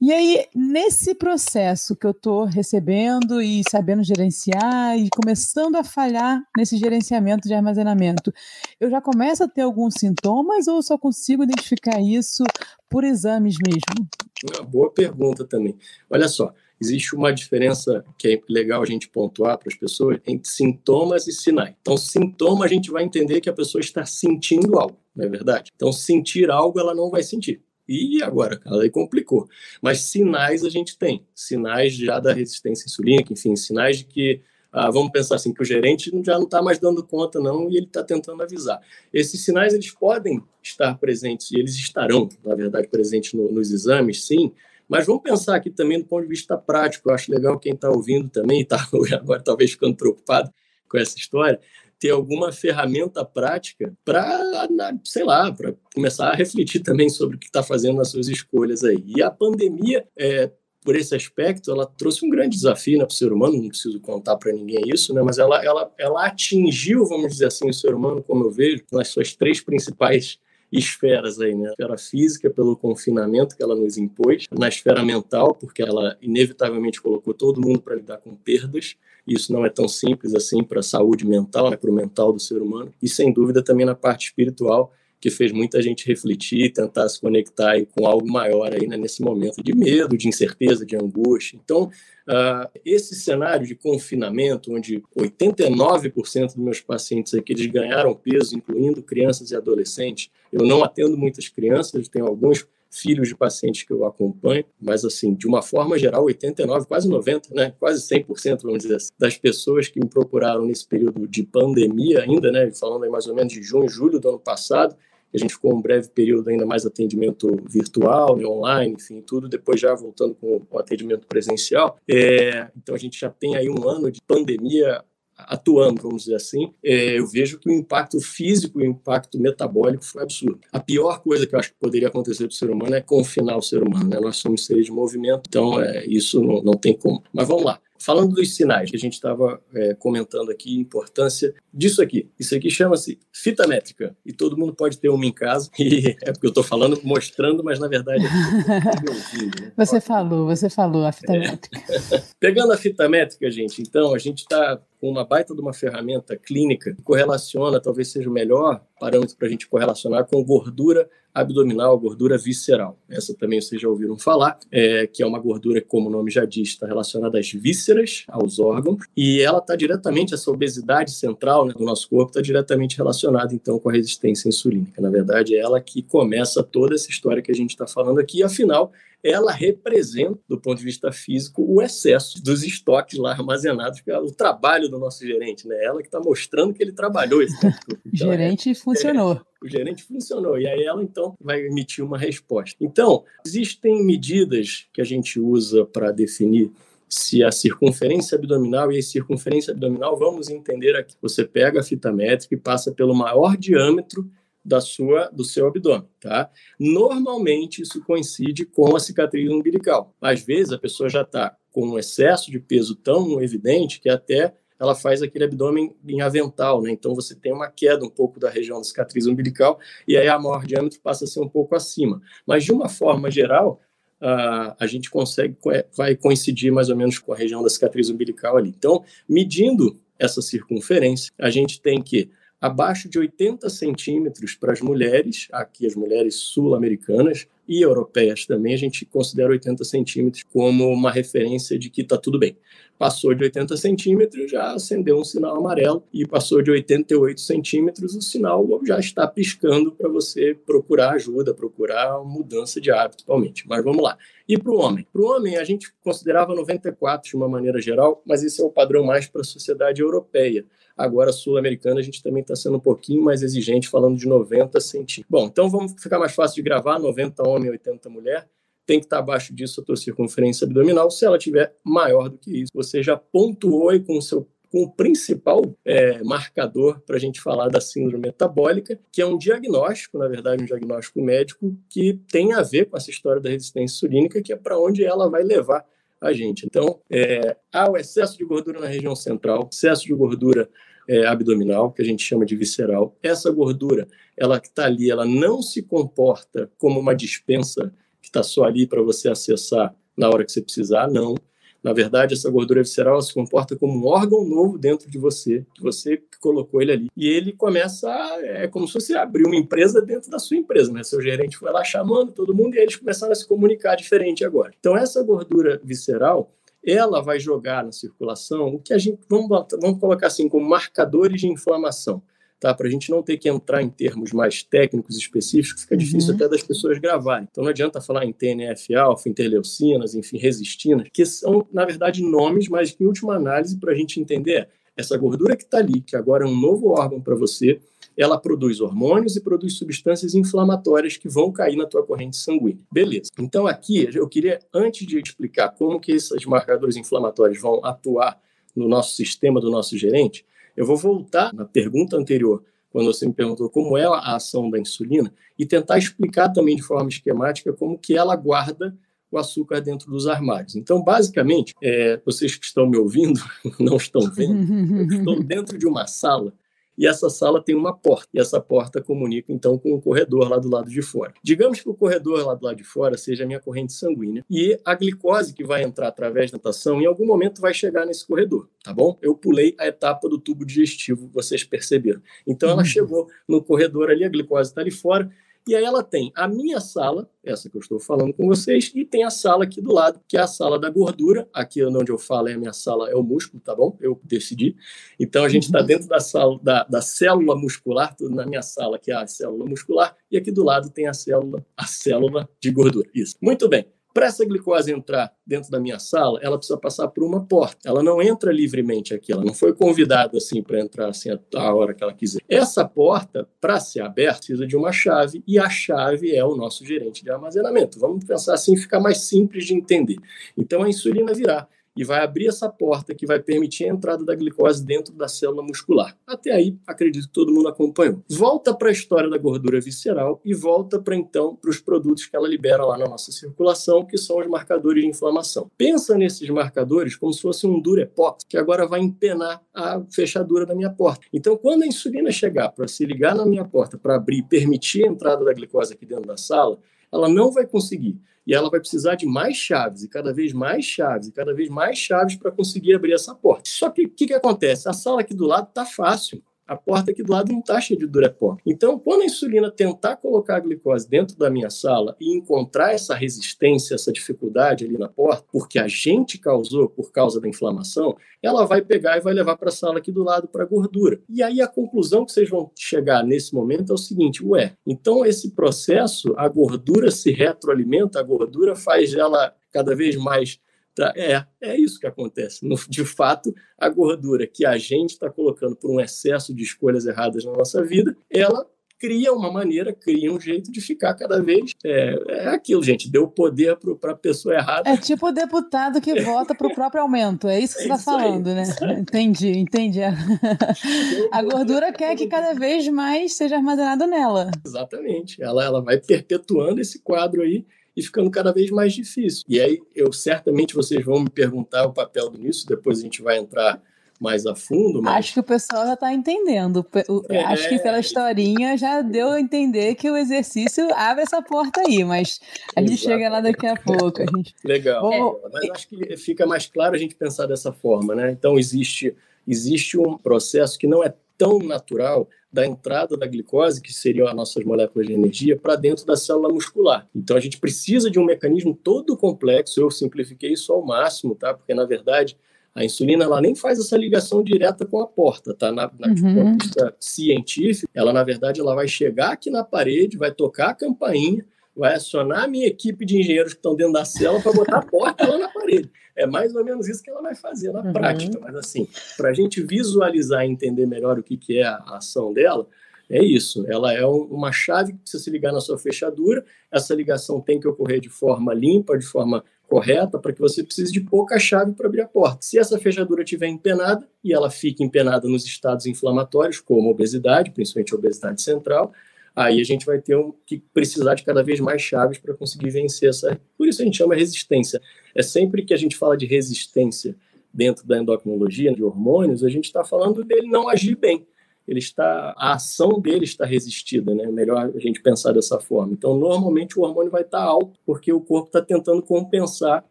[0.00, 6.40] E aí, nesse processo que eu estou recebendo e sabendo gerenciar e começando a falhar
[6.56, 8.32] nesse gerenciamento de armazenamento,
[8.78, 12.44] eu já começo a ter alguns sintomas ou só consigo identificar isso
[12.88, 14.08] por exames mesmo?
[14.54, 15.76] Uma boa pergunta também.
[16.08, 20.48] Olha só, existe uma diferença que é legal a gente pontuar para as pessoas entre
[20.50, 21.74] sintomas e sinais.
[21.80, 25.70] Então, sintoma a gente vai entender que a pessoa está sentindo algo, não é verdade?
[25.74, 27.62] Então, sentir algo ela não vai sentir.
[27.88, 29.48] E agora, cara, aí complicou.
[29.80, 31.26] Mas sinais a gente tem.
[31.34, 35.64] Sinais já da resistência insulínica, enfim, sinais de que ah, vamos pensar assim que o
[35.64, 38.80] gerente já não está mais dando conta não e ele está tentando avisar.
[39.12, 44.24] Esses sinais eles podem estar presentes e eles estarão, na verdade, presentes no, nos exames,
[44.26, 44.52] sim,
[44.88, 47.10] mas vamos pensar aqui também do ponto de vista prático.
[47.10, 50.50] Eu acho legal quem está ouvindo também, está agora talvez ficando preocupado
[50.88, 51.60] com essa história,
[51.98, 54.68] ter alguma ferramenta prática para,
[55.04, 58.84] sei lá, para começar a refletir também sobre o que está fazendo nas suas escolhas
[58.84, 59.02] aí.
[59.06, 60.50] E a pandemia, é,
[60.82, 64.00] por esse aspecto, ela trouxe um grande desafio né, para o ser humano, não preciso
[64.00, 67.94] contar para ninguém isso, né, mas ela, ela, ela atingiu, vamos dizer assim, o ser
[67.94, 70.38] humano, como eu vejo, nas suas três principais
[70.70, 71.68] esferas aí, né?
[71.68, 77.00] A esfera física, pelo confinamento que ela nos impôs, na esfera mental, porque ela inevitavelmente
[77.00, 78.96] colocou todo mundo para lidar com perdas.
[79.26, 81.76] Isso não é tão simples assim para a saúde mental, né?
[81.76, 82.92] para o mental do ser humano.
[83.02, 87.74] E sem dúvida também na parte espiritual, que fez muita gente refletir, tentar se conectar
[87.86, 91.58] com algo maior aí né, nesse momento de medo, de incerteza, de angústia.
[91.62, 91.84] Então,
[92.28, 99.02] uh, esse cenário de confinamento, onde 89% dos meus pacientes aqui eles ganharam peso, incluindo
[99.02, 104.04] crianças e adolescentes, eu não atendo muitas crianças, tenho alguns filhos de pacientes que eu
[104.04, 108.96] acompanho, mas assim, de uma forma geral, 89, quase 90, né, quase 100%, vamos dizer
[108.96, 113.26] assim, das pessoas que me procuraram nesse período de pandemia ainda, né, falando aí mais
[113.26, 114.96] ou menos de junho, julho do ano passado,
[115.34, 119.80] a gente ficou um breve período ainda mais atendimento virtual, né, online, enfim, tudo, depois
[119.80, 121.98] já voltando com o atendimento presencial.
[122.08, 125.02] É, então a gente já tem aí um ano de pandemia
[125.38, 130.04] atuando, vamos dizer assim, é, eu vejo que o impacto físico e o impacto metabólico
[130.04, 130.58] foi absurdo.
[130.72, 133.56] A pior coisa que eu acho que poderia acontecer para o ser humano é confinar
[133.56, 134.08] o ser humano.
[134.08, 134.18] Né?
[134.20, 137.22] Nós somos seres de movimento, então é, isso não, não tem como.
[137.32, 137.80] Mas vamos lá.
[137.98, 142.28] Falando dos sinais que a gente estava é, comentando aqui, a importância disso aqui.
[142.38, 145.70] Isso aqui chama-se fita métrica e todo mundo pode ter uma em casa.
[145.78, 149.72] E é porque eu estou falando, mostrando, mas na verdade é ouvindo, né?
[149.76, 151.80] Você falou, você falou a fita métrica.
[152.38, 156.36] Pegando a fita métrica, gente, então a gente está com uma baita de uma ferramenta
[156.36, 161.98] clínica que correlaciona, talvez seja o melhor parâmetro para a gente correlacionar com gordura abdominal,
[161.98, 162.98] gordura visceral.
[163.08, 166.30] Essa também vocês já ouviram falar, é, que é uma gordura que, como o nome
[166.30, 171.66] já diz, está relacionada às vísceras, aos órgãos, e ela está diretamente, essa obesidade central
[171.66, 175.00] né, do nosso corpo está diretamente relacionada, então, com a resistência insulínica.
[175.00, 178.42] Na verdade, é ela que começa toda essa história que a gente está falando aqui,
[178.42, 184.10] afinal, ela representa, do ponto de vista físico, o excesso dos estoques lá armazenados, que
[184.10, 185.76] é o trabalho do nosso gerente, né?
[185.84, 187.56] Ela que está mostrando que ele trabalhou esse.
[188.10, 189.34] Então, gerente é, funcionou.
[189.34, 190.58] É, o gerente funcionou.
[190.58, 192.76] E aí ela, então, vai emitir uma resposta.
[192.80, 196.70] Então, existem medidas que a gente usa para definir
[197.08, 201.14] se a circunferência abdominal e a circunferência abdominal, vamos entender aqui.
[201.22, 204.28] Você pega a fita métrica e passa pelo maior diâmetro
[204.68, 206.50] da sua do seu abdômen, tá?
[206.78, 210.14] Normalmente isso coincide com a cicatriz umbilical.
[210.20, 214.54] Às vezes a pessoa já está com um excesso de peso tão evidente que até
[214.78, 216.90] ela faz aquele abdômen em avental, né?
[216.90, 220.38] Então você tem uma queda um pouco da região da cicatriz umbilical e aí a
[220.38, 222.20] maior diâmetro passa a ser um pouco acima.
[222.46, 223.80] Mas de uma forma geral,
[224.20, 225.56] Uh, a gente consegue,
[225.96, 228.74] vai coincidir mais ou menos com a região da cicatriz umbilical ali.
[228.76, 232.28] Então, medindo essa circunferência, a gente tem que
[232.60, 238.78] abaixo de 80 centímetros para as mulheres, aqui as mulheres sul-americanas e europeias também, a
[238.78, 242.56] gente considera 80 centímetros como uma referência de que está tudo bem.
[242.98, 248.22] Passou de 80 centímetros, já acendeu um sinal amarelo, e passou de 88 centímetros, o
[248.22, 253.68] sinal já está piscando para você procurar ajuda, procurar mudança de hábito, principalmente.
[253.68, 254.18] Mas vamos lá.
[254.48, 255.06] E para o homem?
[255.12, 258.70] Para o homem, a gente considerava 94 de uma maneira geral, mas esse é o
[258.70, 260.64] padrão mais para a sociedade europeia.
[260.98, 265.30] Agora, sul-americana, a gente também está sendo um pouquinho mais exigente, falando de 90 centímetros.
[265.30, 268.48] Bom, então vamos ficar mais fácil de gravar: 90 homem, 80 mulher.
[268.84, 271.08] Tem que estar tá abaixo disso a tua circunferência abdominal.
[271.10, 274.82] Se ela tiver maior do que isso, você já pontuou aí com o seu com
[274.82, 280.18] o principal é, marcador para a gente falar da síndrome metabólica, que é um diagnóstico,
[280.18, 284.42] na verdade, um diagnóstico médico que tem a ver com essa história da resistência insulínica,
[284.42, 285.86] que é para onde ela vai levar
[286.20, 286.66] a gente.
[286.66, 290.68] Então, é, há o excesso de gordura na região central, excesso de gordura
[291.08, 293.16] é, abdominal, que a gente chama de visceral.
[293.22, 298.42] Essa gordura, ela que está ali, ela não se comporta como uma dispensa que está
[298.42, 301.34] só ali para você acessar na hora que você precisar, não.
[301.82, 305.82] Na verdade, essa gordura visceral se comporta como um órgão novo dentro de você, que
[305.82, 307.08] você colocou ele ali.
[307.16, 310.92] E ele começa, a, é como se você abrir uma empresa dentro da sua empresa,
[310.92, 311.04] né?
[311.04, 314.72] Seu gerente foi lá chamando todo mundo e eles começaram a se comunicar diferente agora.
[314.78, 316.52] Então, essa gordura visceral,
[316.90, 319.48] ela vai jogar na circulação o que a gente, vamos,
[319.80, 322.22] vamos colocar assim, como marcadores de inflamação
[322.60, 322.74] tá?
[322.74, 326.36] Para a gente não ter que entrar em termos mais técnicos específicos, fica difícil uhum.
[326.36, 327.46] até das pessoas gravarem.
[327.50, 332.90] Então não adianta falar em TNF-alfa, interleucinas, enfim, resistinas, que são, na verdade, nomes, mas
[332.90, 336.44] que, em última análise, para a gente entender, essa gordura que está ali, que agora
[336.44, 337.80] é um novo órgão para você,
[338.18, 342.82] ela produz hormônios e produz substâncias inflamatórias que vão cair na tua corrente sanguínea.
[342.90, 343.30] Beleza.
[343.38, 348.40] Então aqui eu queria antes de explicar como que esses marcadores inflamatórios vão atuar
[348.74, 350.44] no nosso sistema do nosso gerente,
[350.76, 354.78] eu vou voltar na pergunta anterior, quando você me perguntou como é a ação da
[354.78, 358.96] insulina, e tentar explicar também de forma esquemática como que ela guarda
[359.30, 360.74] o açúcar dentro dos armários.
[360.74, 363.40] Então, basicamente, é, vocês que estão me ouvindo,
[363.78, 366.52] não estão vendo, eu estou dentro de uma sala
[366.98, 370.58] e essa sala tem uma porta, e essa porta comunica então com o corredor lá
[370.58, 371.32] do lado de fora.
[371.42, 374.78] Digamos que o corredor lá do lado de fora seja a minha corrente sanguínea, e
[374.84, 378.68] a glicose que vai entrar através da natação em algum momento vai chegar nesse corredor,
[378.82, 379.16] tá bom?
[379.22, 382.20] Eu pulei a etapa do tubo digestivo, vocês perceberam.
[382.46, 382.84] Então ela uhum.
[382.84, 385.30] chegou no corredor ali, a glicose está ali fora,
[385.68, 389.04] e aí ela tem a minha sala, essa que eu estou falando com vocês, e
[389.04, 391.46] tem a sala aqui do lado, que é a sala da gordura.
[391.52, 393.96] Aqui onde eu falo é a minha sala, é o músculo, tá bom?
[394.00, 394.74] Eu decidi.
[395.20, 395.86] Então a gente está uhum.
[395.86, 399.66] dentro da sala da, da célula muscular, tudo na minha sala, que é a célula
[399.66, 403.08] muscular, e aqui do lado tem a célula, a célula de gordura.
[403.14, 403.36] Isso.
[403.40, 403.86] Muito bem.
[404.18, 407.88] Para essa glicose entrar dentro da minha sala, ela precisa passar por uma porta.
[407.88, 411.94] Ela não entra livremente aqui, ela não foi convidada assim para entrar assim a, hora
[411.94, 412.40] que ela quiser.
[412.48, 416.84] Essa porta, para ser aberta, precisa de uma chave e a chave é o nosso
[416.84, 418.00] gerente de armazenamento.
[418.00, 420.16] Vamos pensar assim, fica mais simples de entender.
[420.56, 424.34] Então a insulina virá e vai abrir essa porta que vai permitir a entrada da
[424.34, 426.16] glicose dentro da célula muscular.
[426.26, 428.22] Até aí, acredito que todo mundo acompanhou.
[428.28, 432.36] Volta para a história da gordura visceral e volta para então para os produtos que
[432.36, 435.70] ela libera lá na nossa circulação, que são os marcadores de inflamação.
[435.76, 440.74] Pensa nesses marcadores como se fosse um Durepox, que agora vai empenar a fechadura da
[440.74, 441.26] minha porta.
[441.32, 445.04] Então, quando a insulina chegar para se ligar na minha porta, para abrir e permitir
[445.04, 446.78] a entrada da glicose aqui dentro da sala,
[447.12, 450.82] ela não vai conseguir e ela vai precisar de mais chaves, e cada vez mais
[450.82, 453.64] chaves, e cada vez mais chaves para conseguir abrir essa porta.
[453.66, 454.88] Só que o que, que acontece?
[454.88, 457.98] A sala aqui do lado está fácil a porta aqui do lado não está cheia
[457.98, 458.58] de Durepó.
[458.64, 463.14] Então, quando a insulina tentar colocar a glicose dentro da minha sala e encontrar essa
[463.14, 468.66] resistência, essa dificuldade ali na porta, porque a gente causou por causa da inflamação, ela
[468.66, 471.18] vai pegar e vai levar para a sala aqui do lado para a gordura.
[471.28, 475.24] E aí a conclusão que vocês vão chegar nesse momento é o seguinte: ué, então
[475.24, 480.60] esse processo, a gordura se retroalimenta, a gordura faz ela cada vez mais
[480.98, 481.12] Tá?
[481.14, 482.66] É, é isso que acontece.
[482.66, 487.06] No, de fato, a gordura que a gente está colocando por um excesso de escolhas
[487.06, 488.66] erradas na nossa vida, ela
[488.98, 491.70] cria uma maneira, cria um jeito de ficar cada vez.
[491.84, 494.90] É, é aquilo, gente, deu poder para a pessoa errada.
[494.90, 497.92] É tipo o deputado que vota para o próprio aumento, é isso que é você
[497.92, 498.64] está falando, aí, né?
[498.98, 500.00] Entendi, entendi.
[501.30, 504.50] A gordura quer que cada vez mais seja armazenado nela.
[504.66, 505.40] Exatamente.
[505.40, 507.64] Ela, ela vai perpetuando esse quadro aí
[507.98, 509.44] e ficando cada vez mais difícil.
[509.48, 513.38] E aí, eu certamente vocês vão me perguntar o papel nisso, depois a gente vai
[513.38, 513.82] entrar
[514.20, 515.00] mais a fundo.
[515.02, 515.16] Mas...
[515.16, 516.84] Acho que o pessoal já está entendendo.
[517.28, 517.44] É...
[517.44, 522.04] Acho que pela historinha já deu a entender que o exercício abre essa porta aí,
[522.04, 522.40] mas
[522.74, 524.22] a gente chega lá daqui a pouco.
[524.22, 524.54] A gente...
[524.64, 525.02] Legal.
[525.02, 525.38] Vamos...
[525.52, 528.30] Mas acho que fica mais claro a gente pensar dessa forma, né?
[528.30, 529.14] Então existe
[529.46, 534.34] existe um processo que não é tão natural da entrada da glicose, que seriam as
[534.34, 537.06] nossas moléculas de energia, para dentro da célula muscular.
[537.14, 541.52] Então a gente precisa de um mecanismo todo complexo, eu simplifiquei isso ao máximo, tá?
[541.52, 542.36] Porque na verdade
[542.74, 545.72] a insulina ela nem faz essa ligação direta com a porta, tá?
[545.72, 546.56] Na, na uhum.
[547.00, 551.44] científico, ela na verdade ela vai chegar aqui na parede, vai tocar a campainha,
[551.78, 554.84] vai acionar a minha equipe de engenheiros que estão dentro da célula para botar a
[554.84, 555.90] porta lá na parede.
[556.16, 557.92] É mais ou menos isso que ela vai fazer na uhum.
[557.92, 558.38] prática.
[558.40, 562.32] Mas, assim, para a gente visualizar e entender melhor o que, que é a ação
[562.32, 562.66] dela,
[563.08, 563.64] é isso.
[563.68, 566.44] Ela é um, uma chave que precisa se ligar na sua fechadura.
[566.70, 570.90] Essa ligação tem que ocorrer de forma limpa, de forma correta, para que você precise
[570.90, 572.38] de pouca chave para abrir a porta.
[572.40, 577.94] Se essa fechadura estiver empenada e ela fica empenada nos estados inflamatórios, como obesidade, principalmente
[577.94, 578.92] obesidade central,
[579.38, 582.70] aí a gente vai ter um, que precisar de cada vez mais chaves para conseguir
[582.70, 583.40] vencer essa.
[583.56, 584.80] Por isso a gente chama resistência.
[585.14, 587.14] É sempre que a gente fala de resistência
[587.52, 591.26] dentro da endocrinologia, de hormônios, a gente está falando dele não agir bem
[591.68, 594.26] ele está, a ação dele está resistida, né?
[594.26, 595.92] Melhor a gente pensar dessa forma.
[595.92, 599.84] Então, normalmente o hormônio vai estar alto porque o corpo está tentando compensar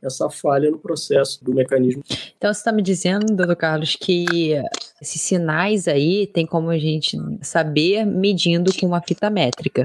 [0.00, 2.02] essa falha no processo do mecanismo.
[2.38, 4.54] Então, você está me dizendo, doutor Carlos, que
[5.02, 9.84] esses sinais aí tem como a gente saber medindo com uma fita métrica,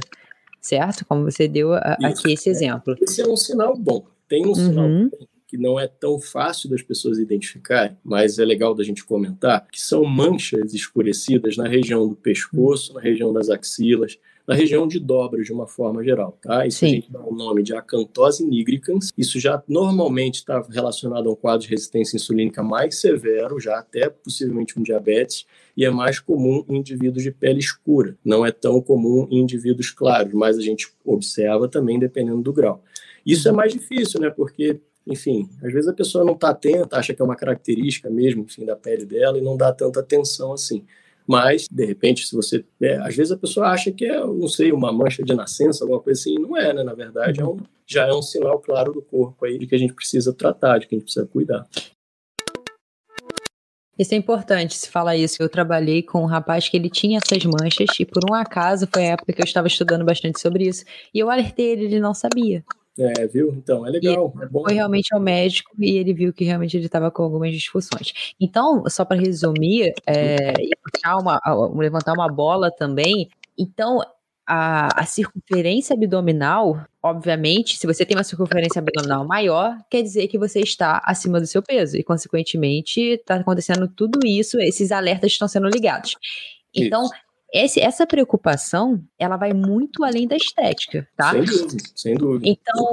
[0.62, 1.04] certo?
[1.08, 2.95] Como você deu a, aqui esse exemplo.
[3.02, 4.06] Esse é um sinal bom.
[4.28, 4.56] Tem um uhum.
[4.56, 5.10] sinal bom
[5.49, 9.81] que não é tão fácil das pessoas identificarem, mas é legal da gente comentar, que
[9.81, 15.47] são manchas escurecidas na região do pescoço, na região das axilas, na região de dobras
[15.47, 16.67] de uma forma geral, tá?
[16.67, 16.85] Isso Sim.
[16.85, 19.12] a gente dá o nome de acantose nigricans.
[19.17, 24.07] Isso já normalmente está relacionado a um quadro de resistência insulínica mais severo, já até
[24.07, 28.15] possivelmente um diabetes, e é mais comum em indivíduos de pele escura.
[28.23, 32.83] Não é tão comum em indivíduos claros, mas a gente observa também dependendo do grau.
[33.25, 34.29] Isso é mais difícil, né?
[34.29, 34.79] Porque
[35.10, 38.65] enfim, às vezes a pessoa não está atenta, acha que é uma característica mesmo, enfim,
[38.65, 40.86] da pele dela e não dá tanta atenção assim.
[41.28, 42.65] Mas, de repente, se você.
[42.82, 46.00] É, às vezes a pessoa acha que é, não sei, uma mancha de nascença, alguma
[46.00, 46.36] coisa assim.
[46.39, 46.84] Não é, né?
[46.84, 49.78] Na verdade, é um, já é um sinal claro do corpo aí de que a
[49.78, 51.67] gente precisa tratar, de que a gente precisa cuidar.
[53.98, 55.43] Isso é importante se falar isso.
[55.43, 59.04] Eu trabalhei com um rapaz que ele tinha essas manchas e por um acaso foi
[59.04, 62.13] a época que eu estava estudando bastante sobre isso e eu alertei ele, ele não
[62.13, 62.63] sabia.
[62.99, 63.53] É, viu?
[63.55, 64.33] Então, é legal.
[64.41, 64.47] É.
[64.49, 68.35] Foi realmente ao médico e ele viu que realmente ele estava com algumas disfunções.
[68.39, 70.71] Então, só para resumir, é, e
[71.17, 71.39] uma,
[71.75, 73.29] levantar uma bola também.
[73.57, 74.01] Então,
[74.45, 80.38] a, a, circunferência abdominal, obviamente, se você tem uma circunferência abdominal maior, quer dizer que
[80.38, 81.95] você está acima do seu peso.
[81.95, 86.17] E, consequentemente, está acontecendo tudo isso, esses alertas estão sendo ligados.
[86.75, 87.13] Então, isso.
[87.53, 91.31] Esse, essa preocupação, ela vai muito além da estética, tá?
[91.31, 92.47] Sem dúvida, sem dúvida.
[92.47, 92.85] Então,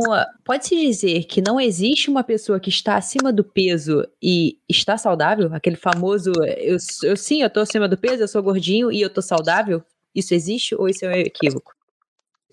[0.45, 5.53] pode-se dizer que não existe uma pessoa que está acima do peso e está saudável?
[5.53, 9.09] Aquele famoso, eu, eu sim, eu estou acima do peso, eu sou gordinho e eu
[9.09, 9.83] estou saudável?
[10.15, 11.76] Isso existe ou isso é um equívoco?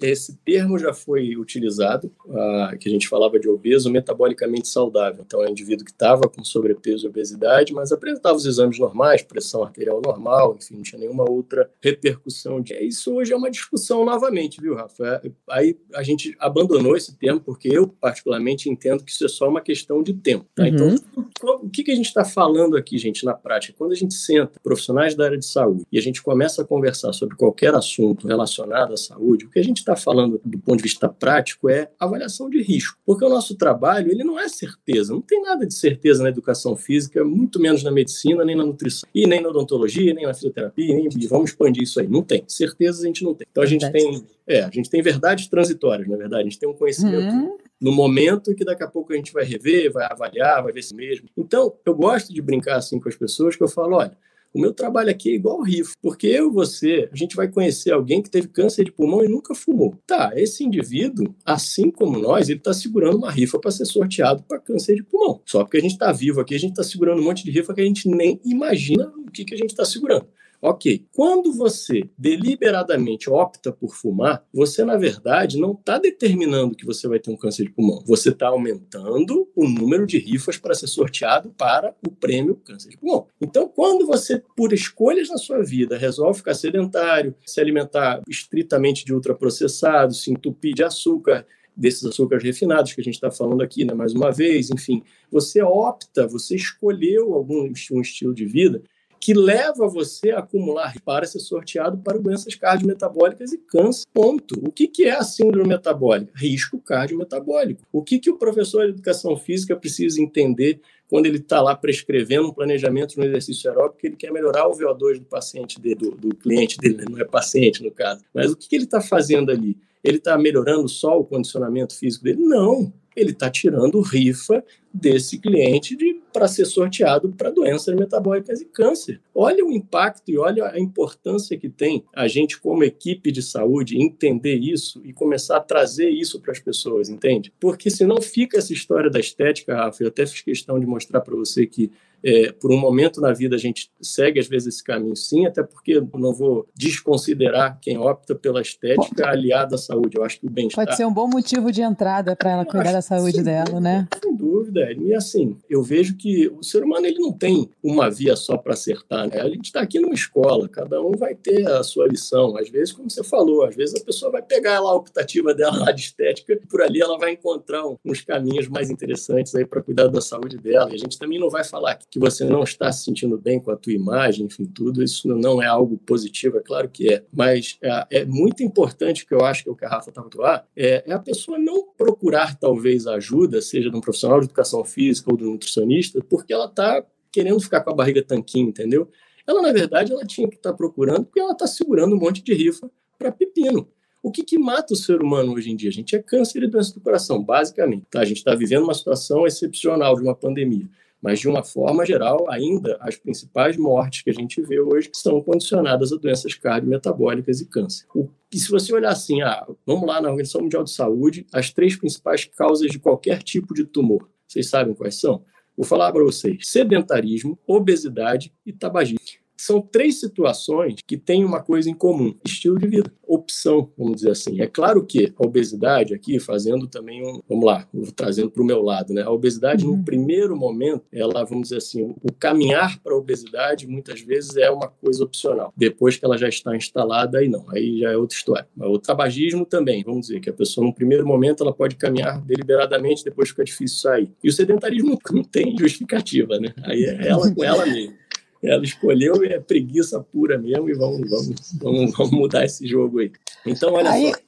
[0.01, 5.23] Esse termo já foi utilizado, uh, que a gente falava de obeso metabolicamente saudável.
[5.25, 9.21] Então, é um indivíduo que estava com sobrepeso e obesidade, mas apresentava os exames normais,
[9.21, 12.62] pressão arterial normal, enfim, não tinha nenhuma outra repercussão.
[12.62, 12.73] De...
[12.84, 15.21] Isso hoje é uma discussão novamente, viu, Rafa?
[15.23, 19.47] É, aí a gente abandonou esse termo porque eu, particularmente, entendo que isso é só
[19.47, 20.45] uma questão de tempo.
[20.56, 20.67] Tá?
[20.67, 20.95] Então, uhum.
[21.43, 23.75] Então, o que, que a gente está falando aqui, gente, na prática?
[23.77, 27.12] Quando a gente senta, profissionais da área de saúde, e a gente começa a conversar
[27.12, 30.84] sobre qualquer assunto relacionado à saúde, o que a gente está falando do ponto de
[30.84, 35.22] vista prático é avaliação de risco, porque o nosso trabalho ele não é certeza, não
[35.22, 39.28] tem nada de certeza na educação física, muito menos na medicina, nem na nutrição, e
[39.28, 43.08] nem na odontologia, nem na fisioterapia, nem vamos expandir isso aí, não tem, certeza a
[43.08, 43.46] gente não tem.
[43.50, 46.69] Então a gente tem, é, a gente tem verdades transitórias, na verdade, a gente tem
[46.69, 47.58] um conhecimento hum.
[47.80, 50.96] no momento que daqui a pouco a gente vai rever, vai avaliar, vai ver se
[50.96, 51.28] mesmo.
[51.38, 54.17] Então, eu gosto de brincar assim com as pessoas que eu falo, olha,
[54.53, 57.91] o meu trabalho aqui é igual rifo, porque eu e você, a gente vai conhecer
[57.91, 59.95] alguém que teve câncer de pulmão e nunca fumou.
[60.05, 64.59] Tá, esse indivíduo, assim como nós, ele está segurando uma rifa para ser sorteado para
[64.59, 65.41] câncer de pulmão.
[65.45, 67.73] Só porque a gente está vivo aqui, a gente está segurando um monte de rifa
[67.73, 70.27] que a gente nem imagina o que, que a gente está segurando.
[70.65, 77.06] Ok, quando você deliberadamente opta por fumar, você na verdade não está determinando que você
[77.06, 78.02] vai ter um câncer de pulmão.
[78.08, 82.97] Você está aumentando o número de rifas para ser sorteado para o prêmio câncer de
[82.97, 83.28] pulmão.
[83.41, 89.13] Então, quando você, por escolhas na sua vida, resolve ficar sedentário, se alimentar estritamente de
[89.13, 91.45] ultraprocessados, se entupir de açúcar,
[91.76, 95.62] desses açúcares refinados que a gente está falando aqui, né, mais uma vez, enfim, você
[95.62, 98.82] opta, você escolheu algum um estilo de vida
[99.23, 104.03] que leva você a acumular para ser sorteado para doenças cardiometabólicas e câncer.
[104.13, 104.59] Ponto.
[104.62, 106.33] O que, que é a síndrome metabólica?
[106.36, 107.83] Risco cardiometabólico.
[107.89, 112.49] O que, que o professor de educação física precisa entender quando ele está lá prescrevendo
[112.49, 116.12] um planejamento no exercício aeróbico, que ele quer melhorar o VO2 do paciente dele, do,
[116.12, 117.05] do cliente dele, né?
[117.09, 118.25] não é paciente no caso.
[118.33, 119.77] Mas o que, que ele está fazendo ali?
[120.03, 122.41] Ele está melhorando só o condicionamento físico dele?
[122.41, 125.95] Não ele está tirando rifa desse cliente
[126.34, 129.22] para ser sorteado para doenças metabólicas e câncer.
[129.34, 134.02] Olha o impacto e olha a importância que tem a gente, como equipe de saúde,
[134.02, 137.54] entender isso e começar a trazer isso para as pessoas, entende?
[137.60, 140.04] Porque senão fica essa história da estética, Rafa.
[140.04, 141.91] Eu até fiz questão de mostrar para você que
[142.23, 145.62] é, por um momento na vida a gente segue às vezes esse caminho sim, até
[145.62, 150.17] porque não vou desconsiderar quem opta pela estética aliada à saúde.
[150.17, 150.86] Eu acho que o bem-estar.
[150.86, 154.07] Pode ser um bom motivo de entrada para ela cuidar da saúde sem dela, né?
[154.21, 154.91] Sem dúvida.
[154.93, 158.73] E assim, eu vejo que o ser humano ele não tem uma via só para
[158.73, 159.41] acertar, né?
[159.41, 162.55] A gente está aqui numa escola, cada um vai ter a sua lição.
[162.57, 165.77] Às vezes, como você falou, às vezes a pessoa vai pegar lá a optativa dela
[165.77, 169.81] lá de estética e por ali ela vai encontrar uns caminhos mais interessantes aí para
[169.81, 170.91] cuidar da saúde dela.
[170.91, 173.71] E a gente também não vai falar que você não está se sentindo bem com
[173.71, 177.80] a tua imagem, enfim, tudo isso não é algo positivo, é claro que é, mas
[177.82, 180.67] é, é muito importante que eu acho que é o que a Rafa estava atuar,
[180.78, 185.32] é, é a pessoa não procurar talvez ajuda, seja de um profissional de educação física
[185.32, 189.10] ou de um nutricionista, porque ela está querendo ficar com a barriga tanquinho, entendeu?
[189.47, 192.43] Ela, na verdade, ela tinha que estar tá procurando porque ela está segurando um monte
[192.43, 193.89] de rifa para pepino.
[194.21, 195.89] O que, que, mata o ser humano hoje em dia?
[195.89, 198.06] A gente é câncer e doença do coração, basicamente.
[198.12, 198.19] Tá?
[198.19, 200.88] A gente está vivendo uma situação excepcional de uma pandemia.
[201.23, 205.41] Mas, de uma forma geral, ainda as principais mortes que a gente vê hoje são
[205.41, 208.05] condicionadas a doenças cardiometabólicas e câncer.
[208.13, 211.71] O, e se você olhar assim, ah, vamos lá na Organização Mundial de Saúde, as
[211.71, 215.45] três principais causas de qualquer tipo de tumor, vocês sabem quais são?
[215.77, 219.42] Vou falar para vocês: sedentarismo, obesidade e tabagismo.
[219.65, 224.32] São três situações que têm uma coisa em comum: estilo de vida, opção, vamos dizer
[224.32, 224.60] assim.
[224.60, 227.39] É claro que a obesidade, aqui, fazendo também um.
[227.47, 229.21] Vamos lá, trazendo para o meu lado, né?
[229.21, 229.95] A obesidade, uhum.
[229.95, 234.69] no primeiro momento, ela, vamos dizer assim, o caminhar para a obesidade muitas vezes é
[234.69, 235.73] uma coisa opcional.
[235.78, 238.67] Depois que ela já está instalada, aí não, aí já é outra história.
[238.76, 242.41] Mas o tabagismo também, vamos dizer, que a pessoa, no primeiro momento, ela pode caminhar
[242.41, 244.30] deliberadamente, depois fica difícil sair.
[244.43, 246.73] E o sedentarismo não tem justificativa, né?
[246.84, 248.22] Aí é ela com ela mesmo
[248.63, 253.19] ela escolheu e é preguiça pura mesmo e vamos, vamos, vamos, vamos mudar esse jogo
[253.19, 253.32] aí.
[253.65, 254.39] Então, olha aí, só.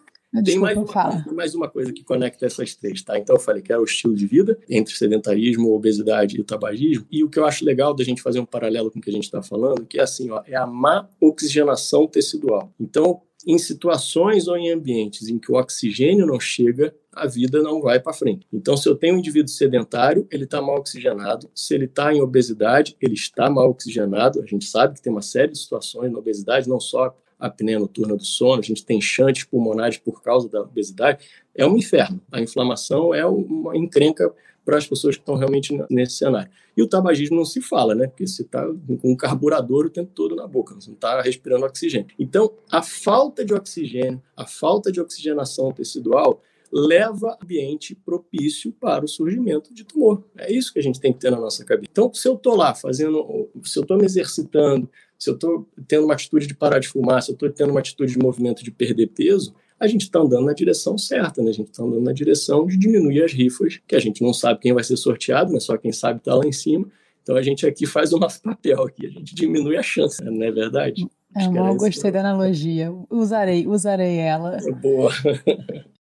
[0.43, 3.17] Tem mais uma, mais uma coisa que conecta essas três, tá?
[3.17, 7.05] Então eu falei que é o estilo de vida, entre sedentarismo, obesidade e tabagismo.
[7.09, 9.13] E o que eu acho legal da gente fazer um paralelo com o que a
[9.13, 12.69] gente está falando, que é assim, ó, é a má oxigenação tecidual.
[12.79, 17.81] Então, em situações ou em ambientes em que o oxigênio não chega, a vida não
[17.81, 18.45] vai para frente.
[18.51, 21.49] Então, se eu tenho um indivíduo sedentário, ele está mal oxigenado.
[21.53, 24.41] Se ele está em obesidade, ele está mal oxigenado.
[24.41, 27.79] A gente sabe que tem uma série de situações na obesidade, não só a apneia
[27.79, 31.25] noturna do sono, a gente tem chantes pulmonares por causa da obesidade.
[31.53, 32.21] É um inferno.
[32.31, 34.33] A inflamação é uma encrenca
[34.65, 36.49] para as pessoas que estão realmente nesse cenário.
[36.75, 38.07] E o tabagismo não se fala, né?
[38.07, 41.65] Porque você está com um carburador o tempo todo na boca, você não está respirando
[41.65, 42.07] oxigênio.
[42.19, 49.07] Então, a falta de oxigênio, a falta de oxigenação tecidual leva ambiente propício para o
[49.07, 50.23] surgimento de tumor.
[50.35, 51.87] É isso que a gente tem que ter na nossa cabeça.
[51.89, 56.03] Então, se eu estou lá fazendo, se eu estou me exercitando, se eu estou tendo
[56.03, 58.71] uma atitude de parar de fumar, se eu estou tendo uma atitude de movimento de
[58.71, 61.49] perder peso, a gente está andando na direção certa, né?
[61.49, 64.59] A gente está andando na direção de diminuir as rifas, que a gente não sabe
[64.59, 65.59] quem vai ser sorteado, né?
[65.59, 66.87] Só quem sabe está lá em cima.
[67.21, 70.31] Então a gente aqui faz o nosso papel aqui, a gente diminui a chance, né?
[70.31, 71.07] não é verdade?
[71.35, 72.93] É, eu gostei da analogia.
[73.09, 74.57] Usarei, usarei ela.
[74.57, 75.11] É boa.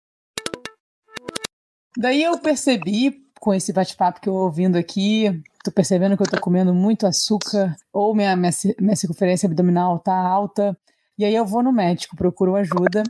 [1.98, 6.40] Daí eu percebi, com esse bate-papo que eu ouvindo aqui, tô percebendo que eu tô
[6.40, 10.78] comendo muito açúcar, ou minha, minha, minha circunferência abdominal tá alta,
[11.18, 13.04] e aí eu vou no médico, procuro ajuda.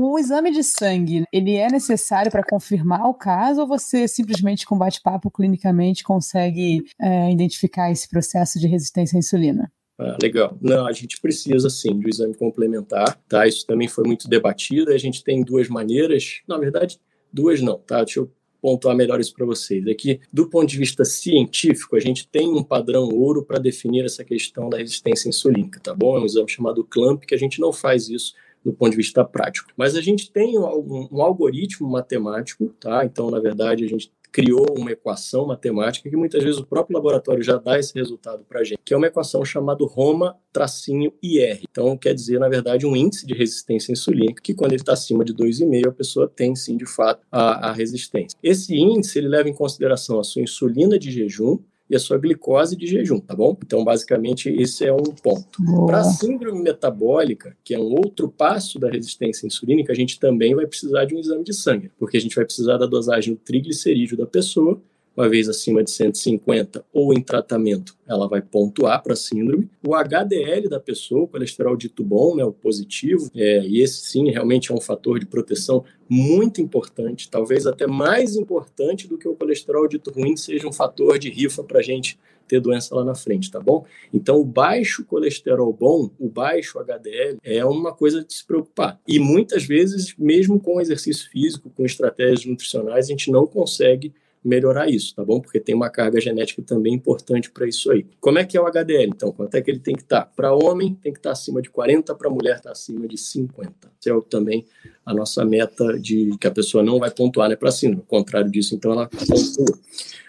[0.00, 4.78] O exame de sangue, ele é necessário para confirmar o caso ou você simplesmente com
[4.78, 9.72] bate-papo clinicamente consegue é, identificar esse processo de resistência à insulina?
[9.98, 10.56] Ah, legal.
[10.62, 13.44] Não, a gente precisa sim do exame complementar, tá?
[13.44, 14.92] Isso também foi muito debatido.
[14.92, 17.00] A gente tem duas maneiras, na verdade,
[17.32, 18.04] Duas não, tá?
[18.04, 18.30] Deixa eu
[18.60, 19.86] pontuar melhor isso para vocês.
[19.86, 24.04] É que, do ponto de vista científico, a gente tem um padrão ouro para definir
[24.04, 26.16] essa questão da resistência insulínica, tá bom?
[26.16, 28.34] É um exame chamado CLAMP, que a gente não faz isso
[28.68, 29.70] do ponto de vista prático.
[29.76, 33.04] Mas a gente tem um, um algoritmo matemático, tá?
[33.04, 37.42] Então, na verdade, a gente criou uma equação matemática que muitas vezes o próprio laboratório
[37.42, 41.62] já dá esse resultado para a gente, que é uma equação chamada Roma-IR.
[41.70, 45.24] Então, quer dizer, na verdade, um índice de resistência insulínica, que quando ele está acima
[45.24, 48.38] de 2,5, a pessoa tem sim, de fato, a, a resistência.
[48.42, 51.58] Esse índice ele leva em consideração a sua insulina de jejum,
[51.88, 53.56] e a sua glicose de jejum, tá bom?
[53.64, 55.58] Então, basicamente, esse é um ponto.
[55.86, 60.54] Para a síndrome metabólica, que é um outro passo da resistência insulínica, a gente também
[60.54, 63.40] vai precisar de um exame de sangue, porque a gente vai precisar da dosagem do
[63.40, 64.80] triglicerídeo da pessoa
[65.18, 69.68] uma vez acima de 150 ou em tratamento, ela vai pontuar para a síndrome.
[69.84, 74.30] O HDL da pessoa, o colesterol dito bom, né, o positivo, é, e esse sim
[74.30, 79.34] realmente é um fator de proteção muito importante, talvez até mais importante do que o
[79.34, 82.16] colesterol dito ruim seja um fator de rifa para a gente
[82.46, 83.84] ter doença lá na frente, tá bom?
[84.14, 88.98] Então, o baixo colesterol bom, o baixo HDL, é uma coisa de se preocupar.
[89.06, 94.14] E muitas vezes, mesmo com exercício físico, com estratégias nutricionais, a gente não consegue
[94.44, 95.40] melhorar isso, tá bom?
[95.40, 98.06] Porque tem uma carga genética também importante para isso aí.
[98.20, 99.32] Como é que é o HDL, então?
[99.32, 100.22] Quanto é que ele tem que estar?
[100.22, 100.32] Tá?
[100.34, 103.72] Para homem, tem que estar tá acima de 40, para mulher, está acima de 50.
[104.00, 104.66] Isso é também
[105.04, 107.96] a nossa meta de que a pessoa não vai pontuar né, para cima.
[107.96, 109.78] Ao contrário disso, então ela pontua.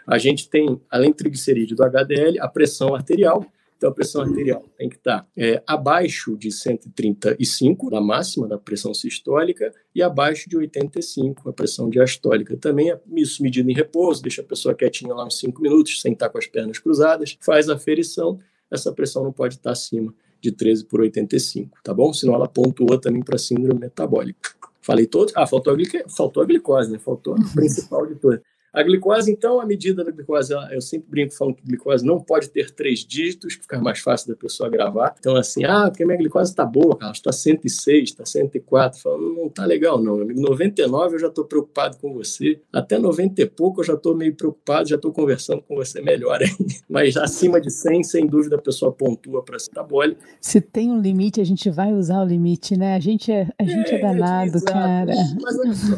[0.07, 3.45] A gente tem, além do triglicerídeo do HDL, a pressão arterial,
[3.79, 8.93] então, a pressão arterial tem que estar é, abaixo de 135, da máxima da pressão
[8.93, 12.57] sistólica, e abaixo de 85, a pressão diastólica.
[12.57, 16.11] Também é isso medido em repouso, deixa a pessoa quietinha lá uns 5 minutos, sem
[16.11, 18.37] estar com as pernas cruzadas, faz a ferição,
[18.69, 22.11] essa pressão não pode estar acima de 13 por 85, tá bom?
[22.11, 24.49] Senão ela pontua também para síndrome metabólica.
[24.81, 25.31] Falei todo.
[25.37, 26.03] Ah, faltou a, glic...
[26.09, 26.99] faltou a glicose, né?
[26.99, 28.41] Faltou a principal de todas.
[28.73, 32.49] A glicose, então, a medida da glicose, eu sempre brinco falando que glicose não pode
[32.49, 35.15] ter três dígitos, que fica mais fácil da pessoa gravar.
[35.19, 39.01] Então, assim, ah, porque a minha glicose está boa, Carlos, está 106, está 104.
[39.01, 40.21] Falando, não está legal, não.
[40.21, 42.59] Amigo, 99 eu já estou preocupado com você.
[42.71, 46.41] Até 90 e pouco eu já estou meio preocupado, já estou conversando com você melhor
[46.41, 46.55] hein?
[46.89, 50.15] Mas acima de 100, sem dúvida, a pessoa pontua para essa bolha.
[50.41, 52.95] Se tem um limite, a gente vai usar o limite, né?
[52.95, 55.13] A gente é, a gente é, é danado, cara.
[55.41, 55.95] Mas olha só,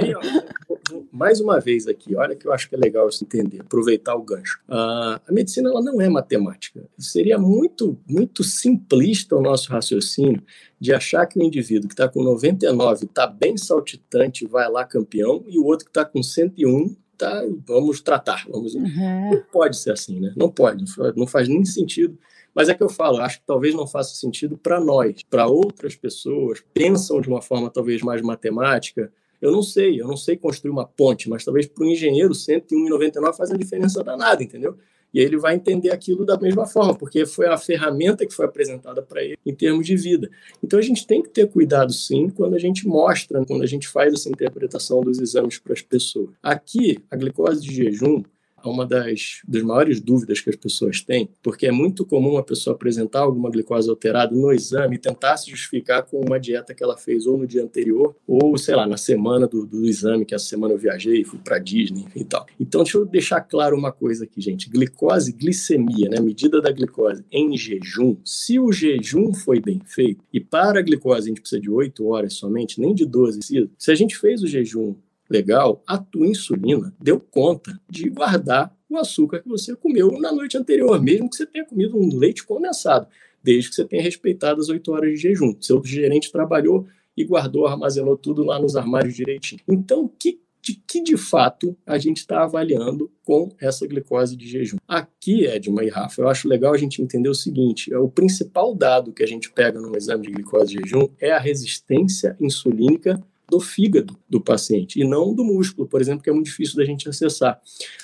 [0.00, 3.60] aí, ó, mais uma vez aqui, olha que eu acho que é legal isso entender,
[3.60, 4.60] aproveitar o gancho.
[4.68, 6.84] Uh, a medicina ela não é matemática.
[6.98, 10.42] Seria muito, muito simplista o nosso raciocínio
[10.80, 15.44] de achar que o indivíduo que está com 99 está bem saltitante, vai lá campeão,
[15.46, 18.74] e o outro que está com 101 tá, vamos tratar, vamos.
[18.74, 19.30] Uhum.
[19.30, 20.32] Não pode ser assim, né?
[20.36, 20.84] Não pode,
[21.16, 22.18] não faz nem sentido.
[22.54, 25.96] Mas é que eu falo, acho que talvez não faça sentido para nós, para outras
[25.96, 30.70] pessoas, pensam de uma forma talvez mais matemática, eu não sei, eu não sei construir
[30.70, 34.76] uma ponte, mas talvez para o engenheiro 101,99 faz a diferença danada, entendeu?
[35.12, 39.00] E ele vai entender aquilo da mesma forma, porque foi a ferramenta que foi apresentada
[39.00, 40.28] para ele em termos de vida.
[40.60, 43.86] Então a gente tem que ter cuidado sim quando a gente mostra, quando a gente
[43.86, 46.30] faz essa interpretação dos exames para as pessoas.
[46.42, 48.24] Aqui, a glicose de jejum,
[48.68, 52.74] uma das, das maiores dúvidas que as pessoas têm, porque é muito comum a pessoa
[52.74, 56.96] apresentar alguma glicose alterada no exame e tentar se justificar com uma dieta que ela
[56.96, 60.46] fez ou no dia anterior, ou, sei lá, na semana do, do exame, que essa
[60.46, 62.46] semana eu viajei, fui para Disney, e tal.
[62.58, 64.68] Então, deixa eu deixar claro uma coisa aqui, gente.
[64.68, 66.20] Glicose, glicemia, né?
[66.20, 68.16] Medida da glicose em jejum.
[68.24, 72.06] Se o jejum foi bem feito, e para a glicose a gente precisa de 8
[72.06, 73.40] horas somente, nem de 12,
[73.78, 74.94] se a gente fez o jejum
[75.28, 80.56] legal, a tua insulina deu conta de guardar o açúcar que você comeu na noite
[80.56, 83.06] anterior, mesmo que você tenha comido um leite condensado,
[83.42, 85.56] desde que você tenha respeitado as 8 horas de jejum.
[85.60, 89.60] Seu gerente trabalhou e guardou, armazenou tudo lá nos armários direitinho.
[89.68, 94.78] Então, que de que de fato a gente está avaliando com essa glicose de jejum.
[94.88, 98.74] Aqui, Edma e Rafa, eu acho legal a gente entender o seguinte: é o principal
[98.74, 103.22] dado que a gente pega no exame de glicose de jejum é a resistência insulínica
[103.54, 106.84] do fígado do paciente e não do músculo, por exemplo, que é muito difícil da
[106.84, 107.60] gente acessar.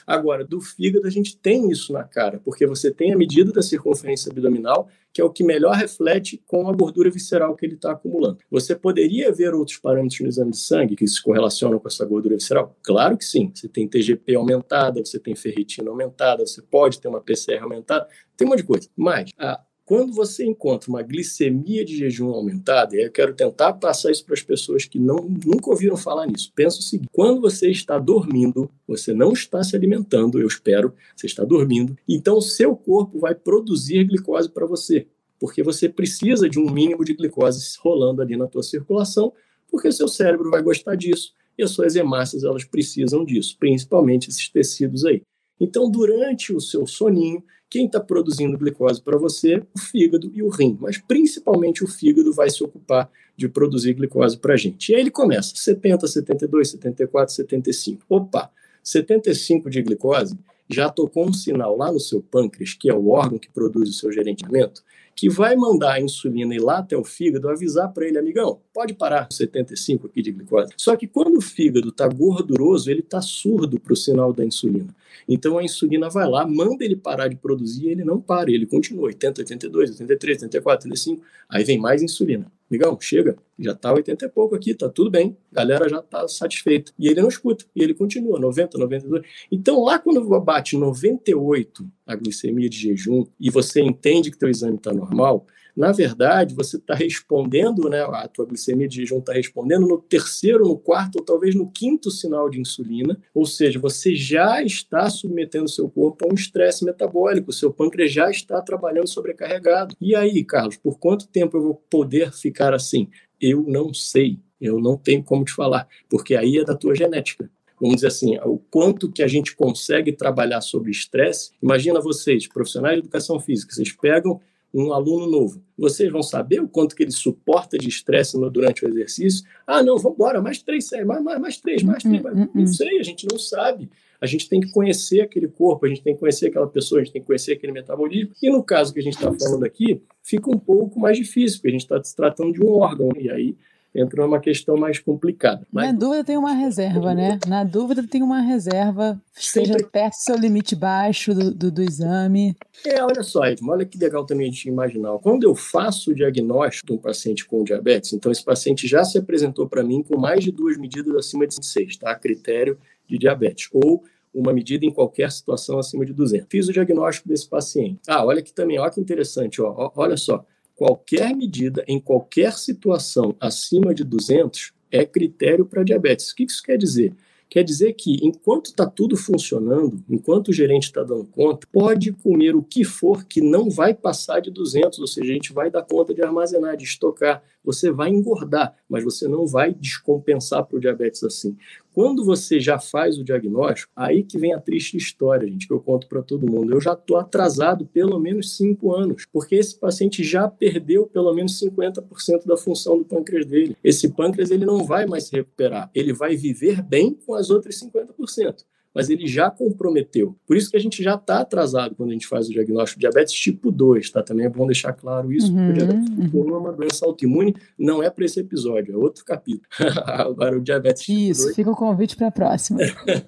[0.07, 3.61] Agora, do fígado a gente tem isso na cara, porque você tem a medida da
[3.61, 7.91] circunferência abdominal, que é o que melhor reflete com a gordura visceral que ele está
[7.91, 8.39] acumulando.
[8.49, 12.37] Você poderia ver outros parâmetros no exame de sangue que se correlacionam com essa gordura
[12.37, 12.79] visceral?
[12.81, 13.51] Claro que sim.
[13.53, 18.47] Você tem TGP aumentada, você tem ferritina aumentada, você pode ter uma PCR aumentada, tem
[18.47, 18.89] um monte de coisa.
[18.97, 19.61] Mas a
[19.91, 24.35] quando você encontra uma glicemia de jejum aumentada, e eu quero tentar passar isso para
[24.35, 26.53] as pessoas que não, nunca ouviram falar nisso.
[26.55, 31.27] Pensa o seguinte: quando você está dormindo, você não está se alimentando, eu espero, você
[31.27, 35.09] está dormindo, então o seu corpo vai produzir glicose para você,
[35.41, 39.33] porque você precisa de um mínimo de glicose rolando ali na tua circulação,
[39.69, 44.49] porque seu cérebro vai gostar disso e as suas hemácias elas precisam disso, principalmente esses
[44.49, 45.21] tecidos aí.
[45.59, 49.63] Então, durante o seu soninho, quem está produzindo glicose para você?
[49.75, 54.37] O fígado e o rim, mas principalmente o fígado vai se ocupar de produzir glicose
[54.37, 54.91] para a gente.
[54.91, 58.03] E aí ele começa 70, 72, 74, 75.
[58.09, 58.51] Opa,
[58.83, 60.37] 75 de glicose
[60.69, 63.93] já tocou um sinal lá no seu pâncreas, que é o órgão que produz o
[63.93, 64.83] seu gerenciamento,
[65.21, 68.95] que vai mandar a insulina ir lá até o fígado avisar para ele, amigão, pode
[68.95, 70.73] parar 75 aqui de glicose.
[70.79, 74.89] Só que quando o fígado está gorduroso, ele está surdo para o sinal da insulina.
[75.29, 78.65] Então a insulina vai lá, manda ele parar de produzir e ele não para, ele
[78.65, 82.51] continua 80, 82, 83, 84, 85, aí vem mais insulina.
[82.71, 86.93] Amigão, chega, já está 80 e pouco aqui, tá tudo bem, galera já está satisfeita.
[86.97, 89.27] E ele não escuta, e ele continua, 90, 92.
[89.51, 94.77] Então lá quando bate 98 a glicemia de jejum e você entende que teu exame
[94.77, 95.47] está normal,
[95.77, 100.65] na verdade, você está respondendo, né, a tua glicemia de jejum está respondendo no terceiro,
[100.65, 105.69] no quarto ou talvez no quinto sinal de insulina, ou seja, você já está submetendo
[105.69, 109.95] seu corpo a um estresse metabólico, seu pâncreas já está trabalhando sobrecarregado.
[110.01, 113.09] E aí, Carlos, por quanto tempo eu vou poder ficar assim?
[113.41, 117.51] Eu não sei, eu não tenho como te falar, porque aí é da tua genética
[117.81, 121.53] vamos dizer assim, o quanto que a gente consegue trabalhar sobre estresse.
[121.63, 124.39] Imagina vocês, profissionais de educação física, vocês pegam
[124.73, 125.63] um aluno novo.
[125.77, 129.45] Vocês vão saber o quanto que ele suporta de estresse durante o exercício.
[129.67, 132.23] Ah, não, vamos embora, mais três séries, mais, mais, mais três, mais três.
[132.23, 132.49] Mais...
[132.55, 133.91] Não sei, a gente não sabe.
[134.21, 137.05] A gente tem que conhecer aquele corpo, a gente tem que conhecer aquela pessoa, a
[137.05, 138.33] gente tem que conhecer aquele metabolismo.
[138.43, 141.69] E no caso que a gente está falando aqui, fica um pouco mais difícil, porque
[141.69, 143.11] a gente está se tratando de um órgão.
[143.19, 143.57] E aí
[143.95, 145.67] entra numa questão mais complicada.
[145.73, 145.87] Mas...
[145.87, 147.39] Na dúvida tem uma reserva, né?
[147.47, 152.57] Na dúvida tem uma reserva, seja perto do seu limite baixo do, do, do exame.
[152.87, 155.19] É, olha só, Edmo, olha que legal também a gente imaginar.
[155.19, 159.19] Quando eu faço o diagnóstico de um paciente com diabetes, então esse paciente já se
[159.19, 162.13] apresentou para mim com mais de duas medidas acima de 6, tá?
[162.13, 162.79] A critério
[163.09, 163.69] de diabetes.
[163.73, 166.47] Ou uma medida em qualquer situação acima de 200.
[166.49, 167.99] Fiz o diagnóstico desse paciente.
[168.07, 170.45] Ah, olha aqui também, olha que interessante, ó, olha só
[170.81, 176.31] qualquer medida em qualquer situação acima de 200 é critério para diabetes.
[176.31, 177.15] O que isso quer dizer?
[177.51, 182.57] Quer dizer que, enquanto está tudo funcionando, enquanto o gerente está dando conta, pode comer
[182.57, 185.83] o que for que não vai passar de 200, ou seja, a gente vai dar
[185.83, 187.43] conta de armazenar, de estocar.
[187.63, 191.59] Você vai engordar, mas você não vai descompensar para o diabetes assim.
[191.93, 195.81] Quando você já faz o diagnóstico, aí que vem a triste história, gente, que eu
[195.81, 196.73] conto para todo mundo.
[196.73, 201.61] Eu já estou atrasado pelo menos cinco anos, porque esse paciente já perdeu pelo menos
[201.61, 203.77] 50% da função do pâncreas dele.
[203.83, 207.81] Esse pâncreas ele não vai mais se recuperar, ele vai viver bem com as outras
[207.81, 208.65] 50%
[208.95, 210.37] mas ele já comprometeu.
[210.47, 213.07] Por isso que a gente já está atrasado quando a gente faz o diagnóstico de
[213.07, 214.23] diabetes tipo 2, tá?
[214.23, 217.07] Também é bom deixar claro isso, uhum, porque o diabetes tipo 1 é uma doença
[217.07, 219.67] autoimune, não é para esse episódio, é outro capítulo.
[220.07, 221.57] Agora, o diabetes tipo isso, 2...
[221.57, 222.81] fica o convite para a próxima.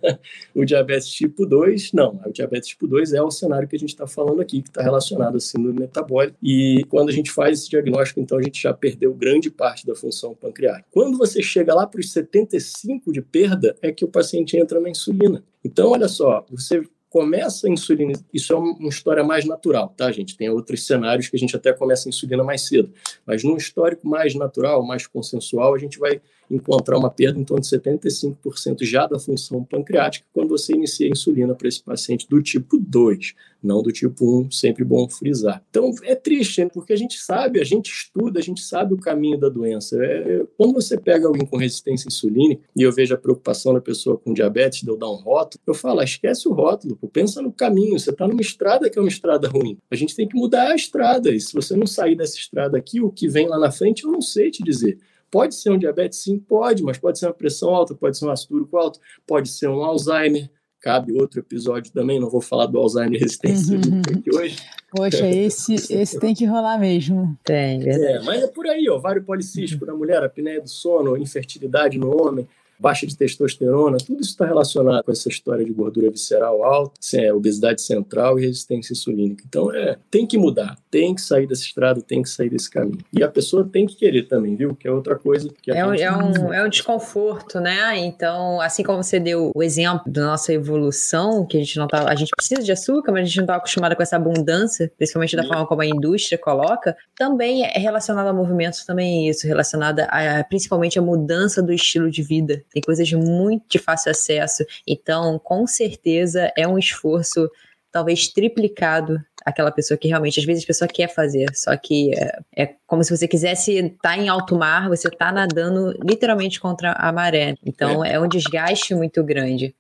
[0.54, 2.20] o diabetes tipo 2, não.
[2.26, 4.82] O diabetes tipo 2 é o cenário que a gente está falando aqui, que está
[4.82, 6.36] relacionado à síndrome metabólica.
[6.42, 9.94] E quando a gente faz esse diagnóstico, então a gente já perdeu grande parte da
[9.94, 10.86] função pancreática.
[10.90, 14.90] Quando você chega lá para os 75 de perda, é que o paciente entra na
[14.90, 15.42] insulina.
[15.64, 16.82] Então, olha só, você
[17.12, 20.34] começa a insulina, isso é uma história mais natural, tá, gente?
[20.34, 22.90] Tem outros cenários que a gente até começa a insulina mais cedo,
[23.26, 27.62] mas num histórico mais natural, mais consensual, a gente vai encontrar uma perda em torno
[27.62, 32.42] de 75% já da função pancreática quando você inicia a insulina para esse paciente do
[32.42, 35.62] tipo 2, não do tipo 1, sempre bom frisar.
[35.70, 39.38] Então é triste, porque a gente sabe, a gente estuda, a gente sabe o caminho
[39.38, 39.96] da doença.
[40.02, 43.80] É, é, quando você pega alguém com resistência insulínica e eu vejo a preocupação da
[43.80, 47.40] pessoa com diabetes de eu dar um rótulo, eu falo, ah, esquece o rótulo, pensa
[47.40, 49.78] no caminho, você está numa estrada que é uma estrada ruim.
[49.90, 53.00] A gente tem que mudar a estrada, e se você não sair dessa estrada aqui,
[53.00, 54.98] o que vem lá na frente, eu não sei te dizer.
[55.30, 56.18] Pode ser um diabetes?
[56.18, 59.48] Sim, pode, mas pode ser uma pressão alta, pode ser um ácido úrico alto, pode
[59.48, 60.50] ser um Alzheimer,
[60.82, 64.00] cabe outro episódio também, não vou falar do Alzheimer resistência uhum.
[64.00, 64.58] aqui hoje.
[64.90, 67.38] Poxa, esse, esse tem que rolar mesmo.
[67.44, 68.14] Tem, verdade.
[68.14, 69.92] É, mas é por aí, ó, ovário policístico uhum.
[69.92, 72.46] na mulher, apneia do sono, infertilidade no homem,
[72.82, 77.32] baixa de testosterona, tudo isso está relacionado com essa história de gordura visceral alta, é,
[77.32, 79.44] obesidade central e resistência insulínica.
[79.46, 82.98] Então, é, tem que mudar, tem que sair desse estrado, tem que sair desse caminho.
[83.12, 84.74] E a pessoa tem que querer também, viu?
[84.74, 87.96] Que é outra coisa que é, um, é, um, é um desconforto, né?
[87.98, 92.10] Então, assim como você deu o exemplo da nossa evolução, que a gente não tá,
[92.10, 95.36] a gente precisa de açúcar, mas a gente não está acostumado com essa abundância, principalmente
[95.36, 100.00] da forma como a indústria coloca, também é relacionado a movimentos, também é isso, relacionado
[100.00, 105.38] a, principalmente a mudança do estilo de vida tem coisas muito de fácil acesso, então
[105.38, 107.50] com certeza é um esforço
[107.90, 112.38] talvez triplicado aquela pessoa que realmente, às vezes a pessoa quer fazer, só que é,
[112.56, 116.92] é como se você quisesse estar tá em alto mar, você está nadando literalmente contra
[116.92, 117.56] a maré.
[117.64, 119.74] Então é, é um desgaste muito grande.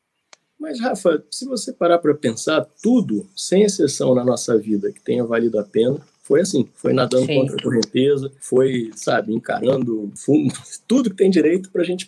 [0.58, 5.24] Mas, Rafa, se você parar para pensar, tudo, sem exceção na nossa vida, que tenha
[5.24, 7.40] valido a pena, foi assim, foi nadando Sim.
[7.40, 10.54] contra a correnteza, foi, sabe, encarando fundo,
[10.86, 12.06] tudo que tem direito para a gente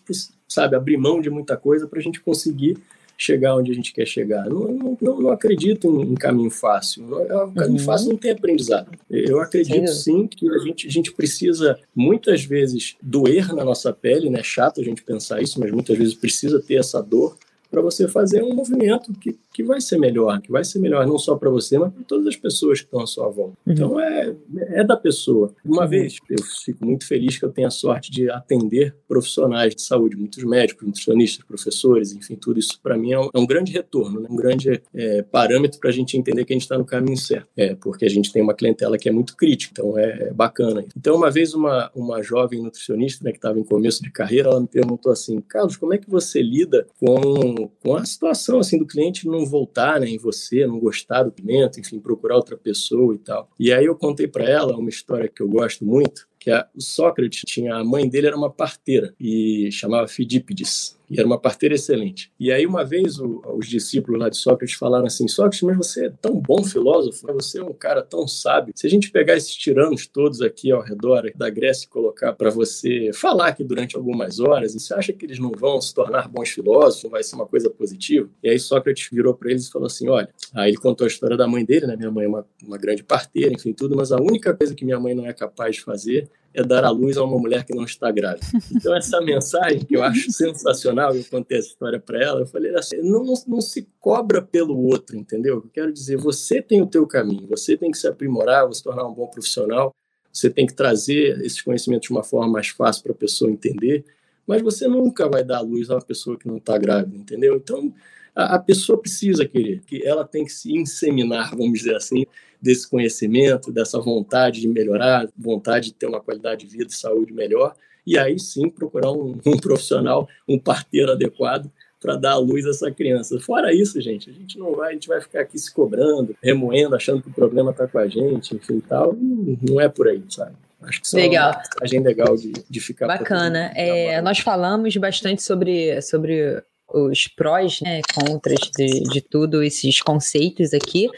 [0.54, 2.78] sabe, abrir mão de muita coisa para a gente conseguir
[3.16, 4.48] chegar onde a gente quer chegar.
[4.48, 7.04] Não, não, não, acredito em, caminho fácil.
[7.04, 7.84] O caminho uhum.
[7.84, 8.90] fácil não tem aprendizado.
[9.08, 13.92] Eu acredito sim, sim que a gente, a gente precisa muitas vezes doer na nossa
[13.92, 14.40] pele, né?
[14.40, 17.36] É chato a gente pensar isso, mas muitas vezes precisa ter essa dor
[17.74, 21.18] para você fazer um movimento que, que vai ser melhor, que vai ser melhor não
[21.18, 23.56] só para você, mas para todas as pessoas que estão à sua volta.
[23.66, 23.72] Uhum.
[23.72, 24.34] Então é,
[24.68, 25.52] é da pessoa.
[25.64, 25.88] Uma uhum.
[25.88, 30.16] vez, eu fico muito feliz que eu tenho a sorte de atender profissionais de saúde,
[30.16, 34.20] muitos médicos, nutricionistas, professores, enfim, tudo isso para mim é um, é um, grande retorno,
[34.20, 34.28] né?
[34.30, 37.48] um grande é, parâmetro para a gente entender que a gente está no caminho certo.
[37.56, 40.84] É, porque a gente tem uma clientela que é muito crítica, então é, é bacana.
[40.96, 44.60] Então, uma vez uma, uma jovem nutricionista né, que estava em começo de carreira, ela
[44.60, 48.86] me perguntou assim, Carlos, como é que você lida com com, a situação assim do
[48.86, 53.18] cliente não voltar né, em você, não gostar do pimento, enfim, procurar outra pessoa e
[53.18, 53.48] tal.
[53.58, 56.80] E aí eu contei para ela uma história que eu gosto muito, que a, o
[56.80, 61.76] Sócrates tinha, a mãe dele era uma parteira e chamava Fidípides, e era uma parteira
[61.76, 62.32] excelente.
[62.40, 66.06] E aí uma vez o, os discípulos lá de Sócrates falaram assim, Sócrates, mas você
[66.06, 69.54] é tão bom filósofo, você é um cara tão sábio, se a gente pegar esses
[69.54, 74.40] tiranos todos aqui ao redor da Grécia e colocar para você falar aqui durante algumas
[74.40, 77.70] horas, você acha que eles não vão se tornar bons filósofos, vai ser uma coisa
[77.70, 78.28] positiva?
[78.42, 81.36] E aí Sócrates virou para eles e falou assim, olha, aí ele contou a história
[81.36, 84.20] da mãe dele, né, minha mãe é uma, uma grande parteira, enfim, tudo, mas a
[84.20, 87.24] única coisa que minha mãe não é capaz de fazer é dar à luz a
[87.24, 88.46] uma mulher que não está grávida.
[88.70, 92.74] Então, essa mensagem que eu acho sensacional, eu contei essa história para ela, eu falei
[92.76, 95.56] assim, não, não, se cobra pelo outro, entendeu?
[95.56, 99.06] Eu quero dizer, você tem o teu caminho, você tem que se aprimorar, se tornar
[99.06, 99.92] um bom profissional,
[100.32, 104.04] você tem que trazer esses conhecimentos de uma forma mais fácil para a pessoa entender,
[104.46, 107.56] mas você nunca vai dar à luz a uma pessoa que não está grávida, entendeu?
[107.56, 107.92] Então,
[108.34, 112.26] a, a pessoa precisa querer, que ela tem que se inseminar, vamos dizer assim,
[112.60, 117.32] desse conhecimento, dessa vontade de melhorar, vontade de ter uma qualidade de vida e saúde
[117.32, 117.74] melhor,
[118.06, 121.70] e aí sim procurar um, um profissional, um parteiro adequado
[122.00, 123.40] para dar à luz a essa criança.
[123.40, 126.94] Fora isso, gente, a gente não vai, a gente vai ficar aqui se cobrando, remoendo,
[126.94, 129.16] achando que o problema está com a gente, enfim, tal,
[129.62, 130.52] não é por aí, sabe?
[130.82, 131.52] Acho que legal.
[131.52, 133.06] é uma legal de, de ficar.
[133.06, 133.72] Bacana.
[133.74, 136.62] É, nós falamos bastante sobre, sobre
[136.94, 141.10] os prós, né, contras de, de tudo esses conceitos aqui.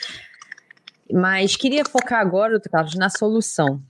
[1.13, 3.81] Mas queria focar agora, Carlos, na solução.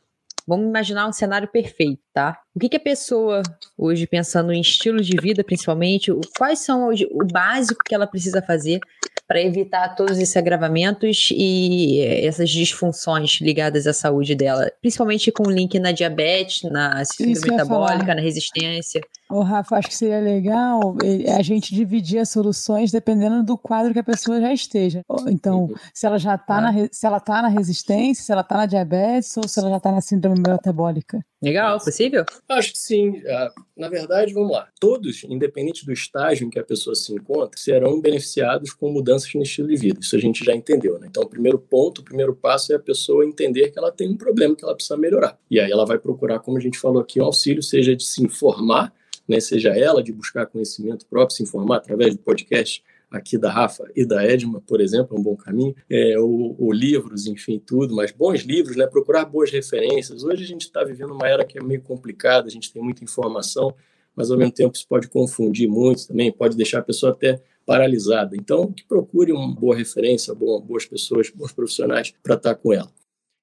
[0.46, 2.38] Vamos imaginar um cenário perfeito, tá?
[2.54, 3.42] O que, que a pessoa,
[3.76, 8.40] hoje, pensando em estilo de vida, principalmente, quais são hoje, o básico que ela precisa
[8.40, 8.80] fazer
[9.26, 14.70] para evitar todos esses agravamentos e essas disfunções ligadas à saúde dela?
[14.80, 19.00] Principalmente com o link na diabetes, na síndrome metabólica, na resistência.
[19.28, 20.96] Ô, Rafa, acho que seria legal
[21.36, 25.02] a gente dividir as soluções dependendo do quadro que a pessoa já esteja.
[25.28, 28.66] Então, se ela já está na, se ela tá na resistência, se ela está na
[28.66, 31.24] diabetes ou se ela já está na síndrome metabólica.
[31.42, 32.24] Legal, possível?
[32.48, 33.22] Acho que sim.
[33.26, 34.68] Ah, na verdade, vamos lá.
[34.80, 39.42] Todos, independente do estágio em que a pessoa se encontra, serão beneficiados com mudanças no
[39.42, 40.00] estilo de vida.
[40.00, 41.06] Isso a gente já entendeu, né?
[41.10, 44.16] Então, o primeiro ponto, o primeiro passo é a pessoa entender que ela tem um
[44.16, 45.38] problema que ela precisa melhorar.
[45.50, 48.22] E aí ela vai procurar, como a gente falou aqui, um auxílio, seja de se
[48.24, 48.92] informar
[49.28, 53.84] né, seja ela de buscar conhecimento próprio, se informar através do podcast aqui da Rafa
[53.94, 57.94] e da Edma, por exemplo, é um bom caminho, é, ou, ou, livros, enfim, tudo,
[57.94, 60.24] mas bons livros, né, procurar boas referências.
[60.24, 63.04] Hoje a gente está vivendo uma era que é meio complicada, a gente tem muita
[63.04, 63.74] informação,
[64.14, 68.36] mas ao mesmo tempo isso pode confundir muito também, pode deixar a pessoa até paralisada.
[68.36, 72.90] Então, que procure uma boa referência, boas pessoas, bons profissionais para estar com ela.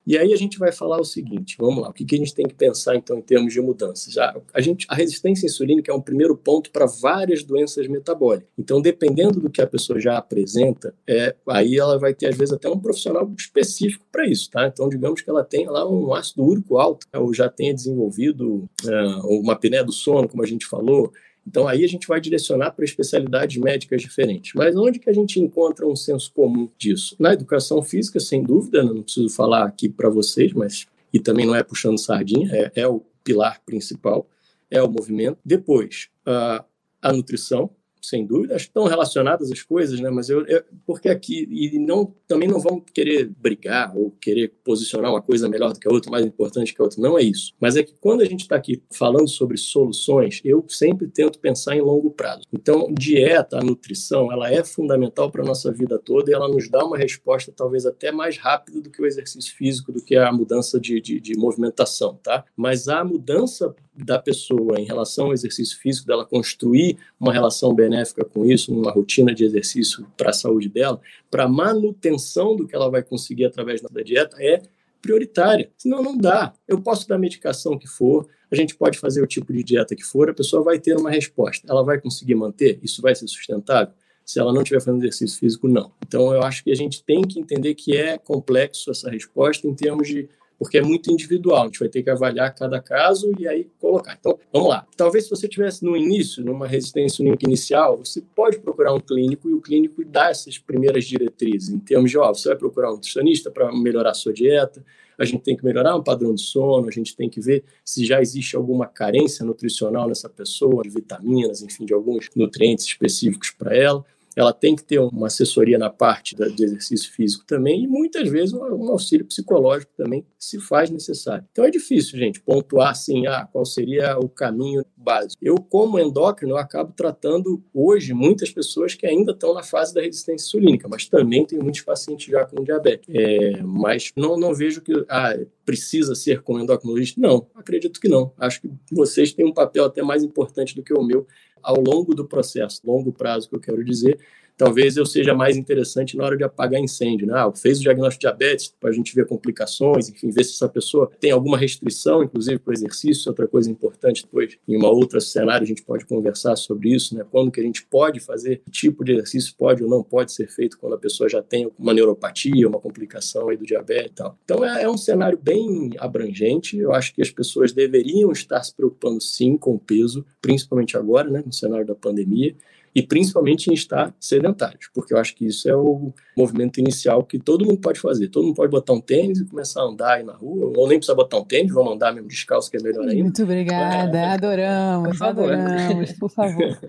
[0.06, 2.36] E aí a gente vai falar o seguinte, vamos lá, o que, que a gente
[2.36, 4.18] tem que pensar então em termos de mudanças?
[4.18, 8.48] A, a, gente, a resistência insulínica é um primeiro ponto para várias doenças metabólicas.
[8.58, 12.54] Então, dependendo do que a pessoa já apresenta, é, aí ela vai ter às vezes
[12.54, 14.68] até um profissional específico para isso, tá?
[14.68, 19.28] Então, digamos que ela tenha lá um ácido úrico alto, ou já tenha desenvolvido uh,
[19.28, 21.14] uma apneia do sono, como a gente falou,
[21.46, 24.54] então aí a gente vai direcionar para especialidades médicas diferentes.
[24.56, 27.16] Mas onde que a gente encontra um senso comum disso?
[27.20, 31.56] Na educação física, sem dúvida, não preciso falar aqui para vocês, mas e também não
[31.56, 34.28] é puxando sardinha, é, é, o pilar principal,
[34.70, 35.38] é o movimento.
[35.46, 36.66] Depois, a,
[37.02, 37.70] a nutrição,
[38.04, 40.10] sem dúvida, estão relacionadas as coisas, né?
[40.10, 45.10] Mas eu, eu, porque aqui e não também não vamos querer brigar ou querer posicionar
[45.10, 47.02] uma coisa melhor do que a outra, mais importante que a outra.
[47.02, 47.54] Não é isso.
[47.60, 51.76] Mas é que quando a gente está aqui falando sobre soluções, eu sempre tento pensar
[51.76, 52.44] em longo prazo.
[52.52, 56.84] Então, dieta, a nutrição, ela é fundamental para nossa vida toda e ela nos dá
[56.84, 60.80] uma resposta talvez até mais rápida do que o exercício físico, do que a mudança
[60.80, 62.44] de, de, de movimentação, tá?
[62.56, 68.26] Mas a mudança da pessoa em relação ao exercício físico, dela construir uma relação benéfica
[68.26, 72.76] com isso, uma rotina de exercício para a saúde dela, para a manutenção do que
[72.76, 74.62] ela vai conseguir através da dieta, é
[75.02, 75.70] prioritária.
[75.78, 76.54] Senão não dá.
[76.68, 80.04] Eu posso dar medicação que for, a gente pode fazer o tipo de dieta que
[80.04, 81.68] for, a pessoa vai ter uma resposta.
[81.70, 82.80] Ela vai conseguir manter?
[82.82, 83.94] Isso vai ser sustentável?
[84.26, 85.92] Se ela não estiver fazendo exercício físico, não.
[86.08, 89.76] Então, eu acho que a gente tem que entender que é complexo essa resposta em
[89.76, 90.30] termos de
[90.64, 91.64] porque é muito individual.
[91.64, 94.18] A gente vai ter que avaliar cada caso e aí colocar.
[94.18, 94.88] Então, vamos lá.
[94.96, 99.50] Talvez se você tivesse no início, numa resistência insulínica inicial, você pode procurar um clínico
[99.50, 102.94] e o clínico dá essas primeiras diretrizes em termos de, ó, você vai procurar um
[102.94, 104.84] nutricionista para melhorar a sua dieta,
[105.18, 108.06] a gente tem que melhorar um padrão de sono, a gente tem que ver se
[108.06, 113.76] já existe alguma carência nutricional nessa pessoa, de vitaminas, enfim, de alguns nutrientes específicos para
[113.76, 114.04] ela
[114.36, 118.54] ela tem que ter uma assessoria na parte do exercício físico também e muitas vezes
[118.54, 121.46] um, auxílio psicológico também se faz necessário.
[121.52, 125.38] Então é difícil, gente, pontuar assim, ah, qual seria o caminho básico.
[125.42, 130.02] Eu, como endócrino, eu acabo tratando hoje muitas pessoas que ainda estão na fase da
[130.02, 133.08] resistência insulínica, mas também tem muitos pacientes já com diabetes.
[133.14, 137.20] É, mas não, não vejo que ah, precisa ser com endocrinologista.
[137.20, 138.32] Não, acredito que não.
[138.38, 141.28] Acho que vocês têm um papel até mais importante do que o meu
[141.64, 144.20] ao longo do processo, longo prazo que eu quero dizer,
[144.58, 147.28] talvez eu seja mais interessante na hora de apagar incêndio.
[147.28, 147.34] Né?
[147.36, 150.70] Ah, fez o diagnóstico de diabetes para a gente ver complicações, enfim, ver se essa
[150.70, 153.30] pessoa tem alguma restrição, inclusive para o exercício.
[153.30, 157.26] Outra coisa importante, depois, em uma outra cenário, a gente pode conversar sobre isso, né?
[157.30, 160.48] quando que a gente pode fazer, que tipo de exercício pode ou não pode ser
[160.48, 164.38] feito quando a pessoa já tem uma neuropatia, uma complicação aí do diabetes e tal.
[164.44, 166.78] Então, é, é um cenário bem abrangente.
[166.78, 171.30] Eu acho que as pessoas deveriam estar se preocupando, sim, com o peso, principalmente agora,
[171.30, 172.56] né, no cenário da pandemia
[172.96, 177.40] e principalmente em estar sedentários, porque eu acho que isso é o movimento inicial que
[177.40, 178.28] todo mundo pode fazer.
[178.30, 180.98] Todo mundo pode botar um tênis e começar a andar aí na rua, ou nem
[180.98, 183.24] precisa botar um tênis, vamos andar mesmo descalço, que é melhor ainda.
[183.24, 186.80] Muito obrigada, é, adoramos, adoramos, por favor.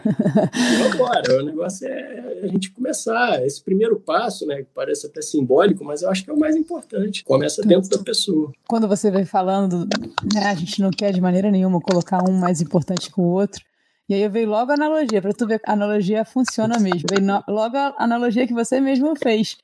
[0.00, 3.44] Vamos embora, o negócio é a gente começar.
[3.44, 6.56] Esse primeiro passo, né, que parece até simbólico, mas eu acho que é o mais
[6.56, 7.24] importante.
[7.24, 8.52] Começa dentro da pessoa.
[8.68, 9.86] Quando você vem falando,
[10.32, 13.60] né, a gente não quer de maneira nenhuma colocar um mais importante que o outro,
[14.10, 17.06] e aí veio logo a analogia, para tu ver que a analogia funciona mesmo.
[17.08, 19.56] Veio no, logo a analogia que você mesmo fez.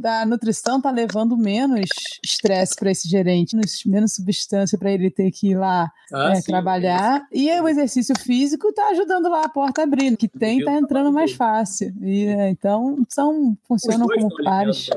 [0.00, 1.90] Da nutrição tá levando menos
[2.24, 7.22] estresse para esse gerente, menos substância para ele ter que ir lá ah, é, trabalhar.
[7.30, 10.16] E o exercício físico tá ajudando lá a porta a abrir.
[10.16, 11.92] Que tem tá entrando mais fácil.
[12.00, 14.88] E, é, então, são, funcionam como pares.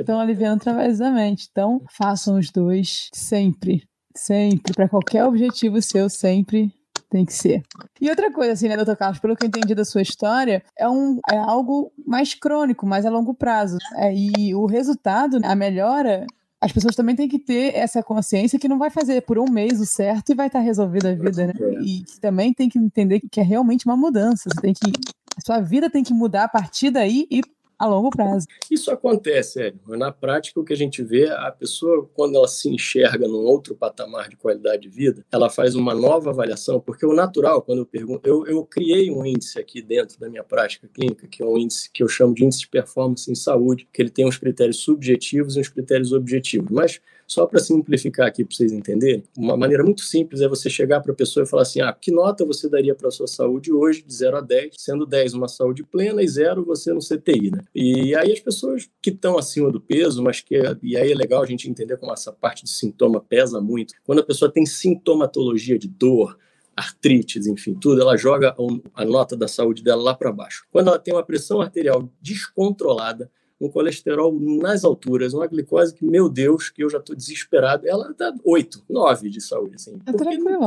[0.00, 1.46] Estão é aliviando através da mente.
[1.52, 3.84] Então, façam os dois sempre.
[4.12, 4.74] Sempre.
[4.74, 6.74] Para qualquer objetivo seu, sempre
[7.12, 7.62] tem que ser.
[8.00, 10.88] E outra coisa, assim, né, doutor Carlos, pelo que eu entendi da sua história, é,
[10.88, 13.76] um, é algo mais crônico, mais a longo prazo.
[13.96, 16.26] É, e o resultado, a melhora,
[16.58, 19.78] as pessoas também têm que ter essa consciência que não vai fazer por um mês
[19.78, 21.52] o certo e vai estar resolvida a vida, né?
[21.84, 24.48] E também tem que entender que é realmente uma mudança.
[24.48, 24.90] Você tem que.
[25.36, 27.42] A sua vida tem que mudar a partir daí e
[27.82, 28.46] a longo prazo.
[28.70, 29.80] Isso acontece, Hélio.
[29.88, 33.74] Na prática, o que a gente vê, a pessoa, quando ela se enxerga num outro
[33.74, 37.86] patamar de qualidade de vida, ela faz uma nova avaliação, porque o natural, quando eu
[37.86, 41.58] pergunto, eu, eu criei um índice aqui dentro da minha prática clínica, que é um
[41.58, 44.76] índice que eu chamo de índice de performance em saúde, que ele tem uns critérios
[44.76, 46.70] subjetivos e uns critérios objetivos.
[46.70, 47.00] Mas
[47.32, 51.12] Só para simplificar aqui para vocês entenderem, uma maneira muito simples é você chegar para
[51.12, 54.02] a pessoa e falar assim: ah, que nota você daria para a sua saúde hoje,
[54.02, 57.64] de 0 a 10, sendo 10 uma saúde plena e 0 você no CTI, né?
[57.74, 60.60] E aí as pessoas que estão acima do peso, mas que.
[60.82, 63.94] E aí é legal a gente entender como essa parte do sintoma pesa muito.
[64.04, 66.36] Quando a pessoa tem sintomatologia de dor,
[66.76, 68.54] artrites, enfim, tudo, ela joga
[68.94, 70.66] a nota da saúde dela lá para baixo.
[70.70, 73.30] Quando ela tem uma pressão arterial descontrolada,
[73.62, 77.86] um colesterol nas alturas, uma glicose que, meu Deus, que eu já estou desesperado.
[77.86, 79.76] Ela está 8, 9 de saúde.
[79.76, 80.58] Assim, é tranquilo.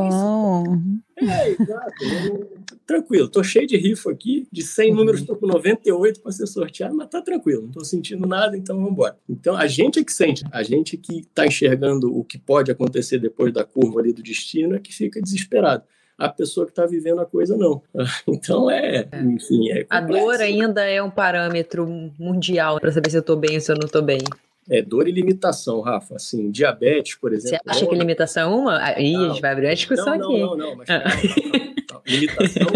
[1.18, 1.94] É, exato.
[2.88, 3.26] tranquilo.
[3.26, 4.98] Estou cheio de rifo aqui, de 100 uhum.
[4.98, 8.78] números, estou com 98 para ser sorteado, mas está tranquilo, não estou sentindo nada, então
[8.78, 9.18] vamos embora.
[9.28, 13.20] Então, a gente é que sente, a gente que está enxergando o que pode acontecer
[13.20, 15.84] depois da curva ali do destino é que fica desesperado
[16.18, 17.82] a pessoa que está vivendo a coisa não.
[18.28, 19.22] Então é, é.
[19.22, 21.88] enfim, é A dor ainda é um parâmetro
[22.18, 24.20] mundial para saber se eu estou bem ou se eu não estou bem.
[24.68, 26.16] É, dor e limitação, Rafa.
[26.16, 27.60] Assim, diabetes, por exemplo.
[27.64, 28.84] Você acha que limitação é uma?
[28.84, 30.40] Aí a gente vai abrir uma discussão não, aqui.
[30.40, 30.76] Não, não, não.
[30.78, 31.04] Mas, ah.
[31.94, 32.68] não, limitação,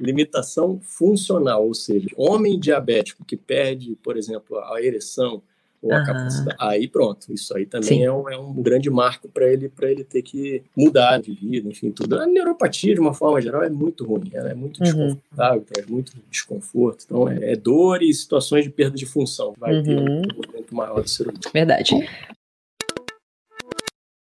[0.00, 5.42] limitação funcional, ou seja, homem diabético que perde, por exemplo, a ereção,
[5.84, 6.56] ou a capacidade.
[6.58, 10.02] Aí pronto, isso aí também é um, é um, grande marco para ele para ele
[10.02, 12.18] ter que mudar de vida, enfim, tudo.
[12.18, 14.84] A neuropatia, de uma forma geral, é muito ruim, ela é muito uhum.
[14.84, 17.04] desconfortável, traz muito desconforto.
[17.04, 19.52] Então, é, é, dor e situações de perda de função.
[19.58, 19.82] Vai uhum.
[19.82, 21.40] ter um movimento maior do ser humano.
[21.52, 22.08] Verdade.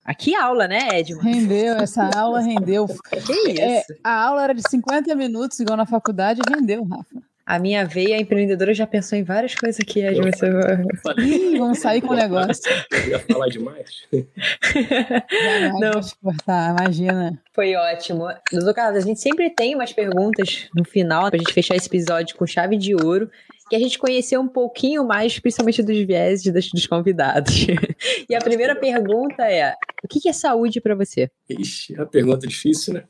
[0.04, 1.28] Aqui aula, né, Edmund?
[1.28, 2.86] Rendeu, essa aula rendeu.
[2.86, 3.60] Que isso?
[3.60, 7.29] É, a aula era de 50 minutos, igual na faculdade, rendeu, Rafa.
[7.46, 10.36] A minha veia empreendedora já pensou em várias coisas aqui, Edmund.
[11.18, 12.62] Ih, vamos sair com o negócio.
[12.92, 14.06] Eu ia falar demais.
[15.80, 16.00] Não.
[16.22, 17.40] cortar, imagina.
[17.52, 18.28] Foi ótimo.
[18.52, 22.36] Doutor Carlos, a gente sempre tem umas perguntas no final, pra gente fechar esse episódio
[22.36, 23.30] com chave de ouro
[23.70, 27.66] que a gente conheceu um pouquinho mais, principalmente dos viés dos, dos convidados.
[28.28, 31.30] e a primeira pergunta é: o que é saúde para você?
[31.48, 33.04] Ixi, é uma pergunta difícil, né?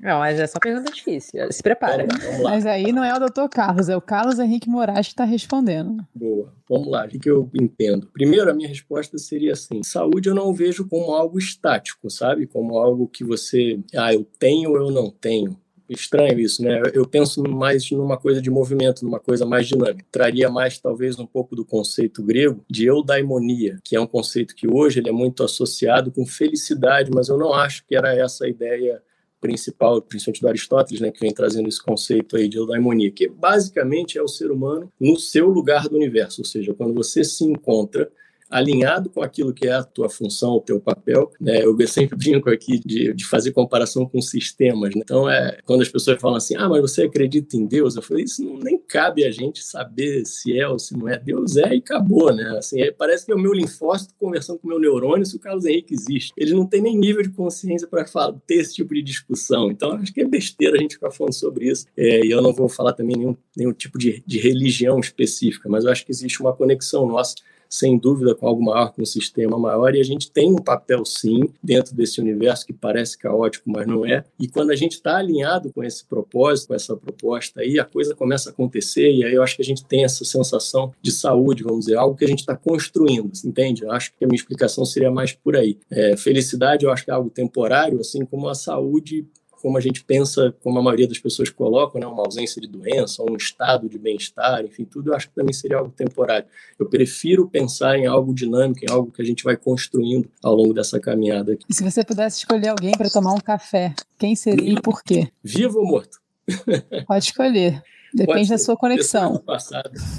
[0.00, 1.52] Não, mas é só pergunta difícil.
[1.52, 2.06] Se prepara.
[2.06, 5.12] Vamos, vamos mas aí não é o doutor Carlos, é o Carlos Henrique Moraes que
[5.12, 6.02] está respondendo.
[6.14, 6.50] Boa.
[6.68, 8.08] Vamos lá, o que eu entendo?
[8.12, 12.46] Primeiro, a minha resposta seria assim: saúde eu não vejo como algo estático, sabe?
[12.46, 15.58] Como algo que você, ah, eu tenho ou eu não tenho
[15.88, 16.82] estranho isso, né?
[16.92, 20.04] Eu penso mais numa coisa de movimento, numa coisa mais dinâmica.
[20.10, 24.66] Traria mais, talvez, um pouco do conceito grego de eudaimonia, que é um conceito que
[24.66, 28.48] hoje ele é muito associado com felicidade, mas eu não acho que era essa a
[28.48, 29.02] ideia
[29.40, 34.18] principal, principalmente do Aristóteles, né, que vem trazendo esse conceito aí de eudaimonia, que basicamente
[34.18, 38.10] é o ser humano no seu lugar do universo, ou seja, quando você se encontra
[38.50, 41.30] alinhado com aquilo que é a tua função, o teu papel.
[41.40, 41.64] Né?
[41.64, 44.94] Eu sempre brinco aqui de, de fazer comparação com sistemas.
[44.94, 45.02] Né?
[45.04, 47.96] Então, é, quando as pessoas falam assim, ah, mas você acredita em Deus?
[47.96, 51.18] Eu falei, isso não, nem cabe a gente saber se é ou se não é.
[51.18, 52.56] Deus é e acabou, né?
[52.58, 55.40] Assim, é, parece que é o meu linfócito conversando com o meu neurônio se o
[55.40, 56.32] Carlos Henrique existe.
[56.36, 58.04] Ele não tem nem nível de consciência para
[58.46, 59.70] ter esse tipo de discussão.
[59.70, 61.86] Então, acho que é besteira a gente ficar falando sobre isso.
[61.96, 65.84] É, e eu não vou falar também nenhum, nenhum tipo de, de religião específica, mas
[65.84, 67.34] eu acho que existe uma conexão nossa
[67.68, 71.04] sem dúvida com algo maior, com um sistema maior, e a gente tem um papel
[71.04, 74.24] sim dentro desse universo que parece caótico, mas não é.
[74.38, 78.14] E quando a gente está alinhado com esse propósito, com essa proposta aí, a coisa
[78.14, 81.62] começa a acontecer, e aí eu acho que a gente tem essa sensação de saúde,
[81.62, 83.82] vamos dizer, algo que a gente está construindo, entende?
[83.82, 85.78] Eu acho que a minha explicação seria mais por aí.
[85.90, 89.26] É, felicidade eu acho que é algo temporário, assim como a saúde
[89.66, 93.20] como a gente pensa, como a maioria das pessoas colocam, né, uma ausência de doença,
[93.28, 96.46] um estado de bem-estar, enfim, tudo, eu acho que também seria algo temporário.
[96.78, 100.72] Eu prefiro pensar em algo dinâmico, em algo que a gente vai construindo ao longo
[100.72, 101.64] dessa caminhada aqui.
[101.68, 105.26] E se você pudesse escolher alguém para tomar um café, quem seria e por quê?
[105.42, 106.20] Vivo ou morto?
[107.08, 107.82] Pode escolher.
[108.14, 109.42] Depende da sua conexão.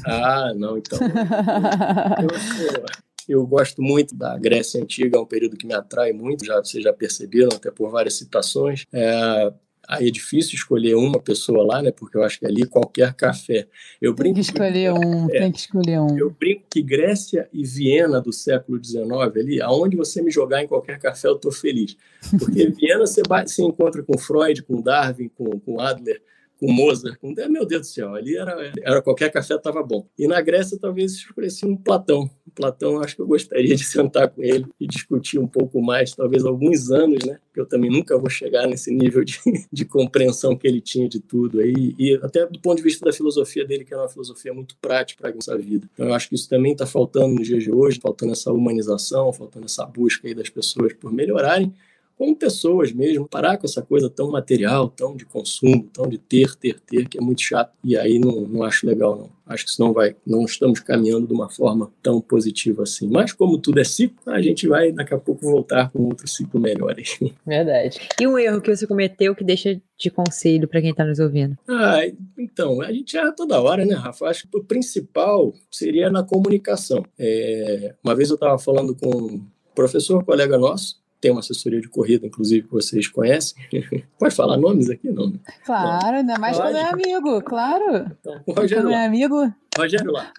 [0.06, 1.00] Ah, não, então.
[2.22, 3.07] eu sou, eu
[3.46, 6.94] gosto muito da Grécia Antiga, é um período que me atrai muito, já, vocês já
[6.94, 8.86] perceberam, até por várias citações.
[8.94, 9.52] É,
[9.88, 11.92] aí é difícil escolher uma pessoa lá, né?
[11.92, 13.68] Porque eu acho que ali qualquer café.
[14.02, 16.18] Eu tem que escolher um, é, tem que escolher um.
[16.18, 20.68] Eu brinco que Grécia e Viena do século XIX ali, aonde você me jogar em
[20.68, 21.96] qualquer café, eu estou feliz.
[22.38, 26.22] Porque Viena você, bate, você encontra com Freud, com Darwin, com, com Adler,
[26.60, 30.08] com Mozart, com, meu Deus do céu, ali era, era qualquer café estava bom.
[30.18, 32.30] E na Grécia talvez escolhesse um Platão.
[32.56, 36.44] Platão, acho que eu gostaria de sentar com ele e discutir um pouco mais, talvez
[36.44, 37.38] alguns anos, né?
[37.54, 39.40] Que eu também nunca vou chegar nesse nível de,
[39.72, 43.14] de compreensão que ele tinha de tudo aí e até do ponto de vista da
[43.14, 45.88] filosofia dele, que é uma filosofia muito prática para a nossa vida.
[45.94, 49.32] Então eu acho que isso também está faltando nos dias de hoje, faltando essa humanização,
[49.32, 51.74] faltando essa busca aí das pessoas por melhorarem
[52.18, 56.56] como pessoas mesmo, parar com essa coisa tão material, tão de consumo, tão de ter,
[56.56, 57.72] ter, ter, que é muito chato.
[57.84, 59.38] E aí não, não acho legal, não.
[59.46, 63.08] Acho que isso não vai, não estamos caminhando de uma forma tão positiva assim.
[63.08, 66.60] Mas como tudo é ciclo, a gente vai daqui a pouco voltar com outro ciclo
[66.60, 67.32] melhor aí.
[67.46, 68.00] Verdade.
[68.20, 71.58] E um erro que você cometeu que deixa de conselho para quem está nos ouvindo?
[71.68, 72.02] Ah,
[72.38, 74.26] então, a gente erra toda hora, né, Rafa?
[74.26, 77.06] Acho que o principal seria na comunicação.
[77.18, 81.90] É, uma vez eu estava falando com um professor, colega nosso, tem uma assessoria de
[81.90, 83.58] corrida, inclusive, que vocês conhecem.
[84.18, 85.34] Pode falar nomes aqui, não?
[85.66, 86.70] Claro, ainda mais Pode.
[86.70, 88.12] quando é amigo, claro.
[88.20, 89.54] Então, o Rogério quando é amigo.
[89.78, 90.32] Rogério lá.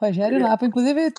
[0.00, 1.12] Rogério Lapa, inclusive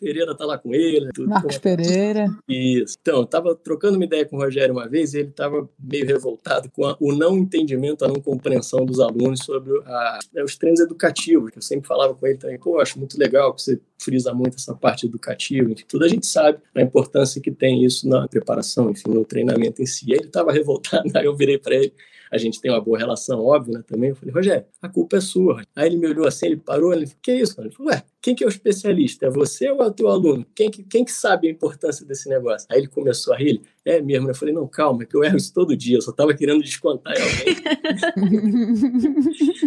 [0.00, 1.10] Pereira tá lá com ele.
[1.14, 2.26] Tudo, Marcos Pereira.
[2.48, 2.96] Isso.
[3.00, 6.06] Então, eu tava trocando uma ideia com o Rogério uma vez e ele estava meio
[6.06, 10.56] revoltado com a, o não entendimento, a não compreensão dos alunos sobre a, né, os
[10.56, 14.32] treinos educativos, eu sempre falava com ele também, pô, acho muito legal que você frisa
[14.32, 18.26] muito essa parte educativa, enfim, tudo a gente sabe a importância que tem isso na
[18.26, 20.06] preparação, enfim, no treinamento em si.
[20.08, 21.92] E ele estava revoltado, aí eu virei para ele,
[22.30, 24.10] a gente tem uma boa relação, óbvio, né, também.
[24.10, 25.62] Eu falei, Rogério, a culpa é sua.
[25.74, 27.60] Aí ele me olhou assim, ele parou, ele falou, que isso?
[27.60, 29.26] Ele falou, ué, quem que é o especialista?
[29.26, 30.46] É você ou é o teu aluno?
[30.54, 32.68] Quem que, quem que sabe a importância desse negócio?
[32.70, 34.30] Aí ele começou a rir, ele, é mesmo.
[34.30, 37.14] Eu falei, não, calma, que eu erro isso todo dia, eu só estava querendo descontar
[37.16, 37.56] em alguém.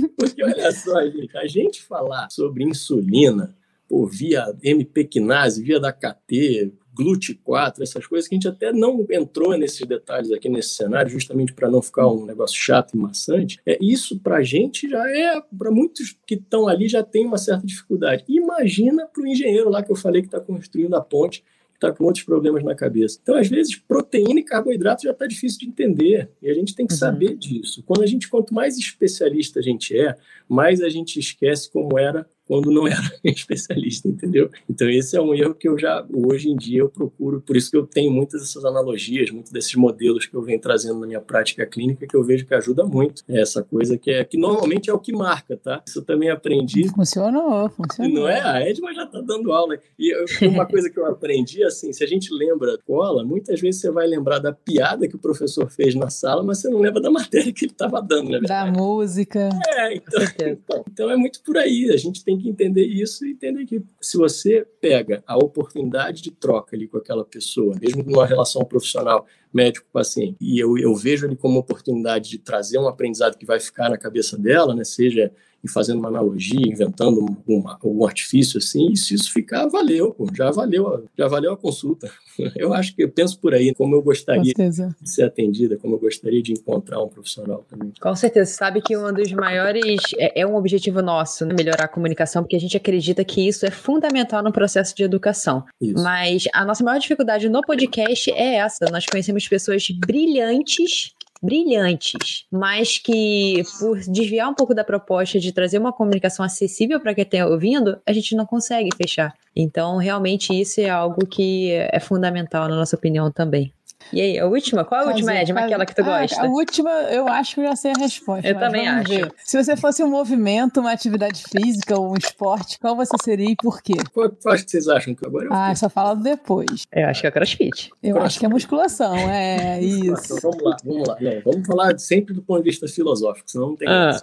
[0.18, 3.54] Porque olha só, gente, a gente falar sobre insulina,
[3.90, 9.06] por via MP quinase, via da KT, GLUT4, essas coisas que a gente até não
[9.10, 13.60] entrou nesses detalhes aqui nesse cenário, justamente para não ficar um negócio chato e maçante.
[13.66, 17.38] É, isso para a gente já é, para muitos que estão ali, já tem uma
[17.38, 18.24] certa dificuldade.
[18.28, 22.06] Imagina para o engenheiro lá que eu falei que está construindo a ponte, está com
[22.06, 23.20] outros problemas na cabeça.
[23.22, 26.88] Então, às vezes, proteína e carboidrato já está difícil de entender e a gente tem
[26.88, 27.00] que uhum.
[27.00, 27.84] saber disso.
[27.86, 30.16] Quando a gente, quanto mais especialista a gente é,
[30.48, 34.50] mais a gente esquece como era quando não era especialista, entendeu?
[34.70, 37.72] Então esse é um erro que eu já hoje em dia eu procuro, por isso
[37.72, 41.22] que eu tenho muitas dessas analogias, muitos desses modelos que eu venho trazendo na minha
[41.22, 43.24] prática clínica que eu vejo que ajuda muito.
[43.28, 45.82] É essa coisa que é que normalmente é o que marca, tá?
[45.86, 46.88] Isso eu também aprendi.
[46.90, 48.14] Funcionou, funcionou.
[48.14, 48.42] Não é?
[48.42, 49.78] A Edma já tá dando aula.
[49.98, 53.82] E eu, uma coisa que eu aprendi assim, se a gente lembra cola, muitas vezes
[53.82, 57.02] você vai lembrar da piada que o professor fez na sala, mas você não lembra
[57.02, 58.40] da matéria que ele estava dando, né?
[58.42, 59.50] Da música.
[59.68, 61.92] É, então, então, então é muito por aí.
[61.92, 66.32] A gente tem que entender isso e entender que se você pega a oportunidade de
[66.32, 71.36] troca ali com aquela pessoa, mesmo numa relação profissional médico-paciente, e eu, eu vejo ali
[71.36, 75.32] como oportunidade de trazer um aprendizado que vai ficar na cabeça dela, né, seja
[75.64, 80.28] e fazendo uma analogia, inventando uma, um artifício assim, e se isso ficar, valeu, pô,
[80.36, 82.12] já valeu, já valeu a consulta.
[82.56, 86.00] Eu acho que eu penso por aí, como eu gostaria de ser atendida, como eu
[86.00, 87.94] gostaria de encontrar um profissional também.
[88.02, 91.54] Com certeza, sabe que um dos maiores é, é um objetivo nosso, né?
[91.56, 95.64] melhorar a comunicação, porque a gente acredita que isso é fundamental no processo de educação.
[95.80, 96.04] Isso.
[96.04, 98.86] Mas a nossa maior dificuldade no podcast é essa.
[98.92, 101.14] Nós conhecemos pessoas brilhantes
[101.44, 107.14] brilhantes, mas que por desviar um pouco da proposta de trazer uma comunicação acessível para
[107.14, 109.34] quem está ouvindo, a gente não consegue fechar.
[109.56, 113.72] Então, realmente, isso é algo que é fundamental, na nossa opinião, também.
[114.12, 114.84] E aí, a última?
[114.84, 115.62] Qual é a última, Edma?
[115.62, 116.42] Aquela que tu ah, gosta?
[116.42, 118.48] A última, eu acho que eu já sei a resposta.
[118.48, 119.10] Eu também acho.
[119.10, 119.32] Ver.
[119.44, 123.56] Se você fosse um movimento, uma atividade física ou um esporte, qual você seria e
[123.56, 123.94] por quê?
[124.14, 126.86] Qual, qual que vocês acham que agora eu Ah, só fala depois.
[126.92, 127.92] Eu acho que é crossfit.
[128.02, 128.26] Eu crossfit.
[128.26, 130.38] acho que é musculação, é isso.
[130.38, 131.18] Então, vamos lá, vamos lá.
[131.20, 134.20] Não, vamos falar sempre do ponto de vista filosófico, senão não tem ah.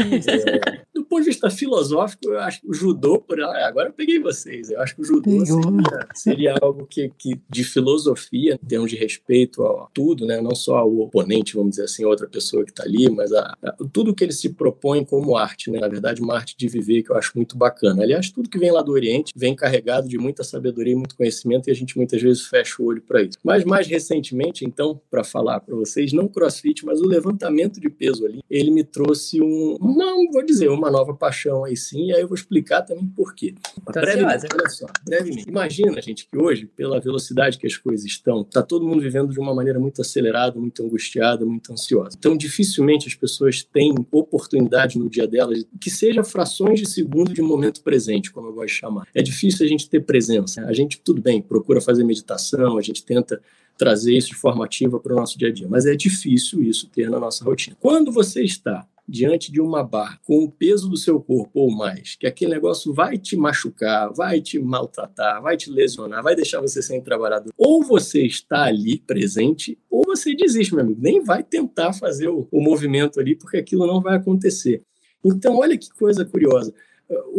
[0.00, 3.92] É, do ponto de vista filosófico, eu acho que o judô, por, ah, agora eu
[3.92, 8.66] peguei vocês, eu acho que o judô seria, seria, algo que, que, de filosofia, em
[8.66, 10.40] termos de respeito a tudo, né?
[10.40, 13.72] não só ao oponente, vamos dizer assim, outra pessoa que está ali, mas a, a,
[13.92, 15.80] tudo que ele se propõe como arte, né?
[15.80, 18.02] na verdade, uma arte de viver que eu acho muito bacana.
[18.02, 21.68] Aliás, tudo que vem lá do Oriente vem carregado de muita sabedoria e muito conhecimento
[21.68, 23.38] e a gente muitas vezes fecha o olho para isso.
[23.44, 28.26] Mas mais recentemente, então, para falar para vocês, não crossfit, mas o levantamento de peso
[28.26, 32.20] ali, ele me trouxe um, não vou dizer uma nova paixão aí sim, e aí
[32.20, 33.54] eu vou explicar também por quê.
[33.92, 35.48] Brevemente, olha só, brevemente.
[35.48, 39.40] Imagina, gente, que hoje, pela velocidade que as coisas estão, está todo mundo vivendo de
[39.40, 42.16] uma maneira muito acelerada, muito angustiada, muito ansiosa.
[42.18, 47.42] Então, dificilmente as pessoas têm oportunidade no dia delas, que seja frações de segundo de
[47.42, 49.06] momento presente, como eu gosto de chamar.
[49.14, 50.64] É difícil a gente ter presença.
[50.66, 53.40] A gente, tudo bem, procura fazer meditação, a gente tenta
[53.80, 56.86] trazer isso de forma ativa para o nosso dia a dia, mas é difícil isso
[56.88, 57.74] ter na nossa rotina.
[57.80, 62.14] Quando você está diante de uma barra com o peso do seu corpo ou mais,
[62.14, 66.80] que aquele negócio vai te machucar, vai te maltratar, vai te lesionar, vai deixar você
[66.80, 67.52] sem trabalhador.
[67.56, 71.00] Ou você está ali presente, ou você desiste, meu amigo.
[71.02, 74.82] Nem vai tentar fazer o, o movimento ali, porque aquilo não vai acontecer.
[75.24, 76.72] Então, olha que coisa curiosa.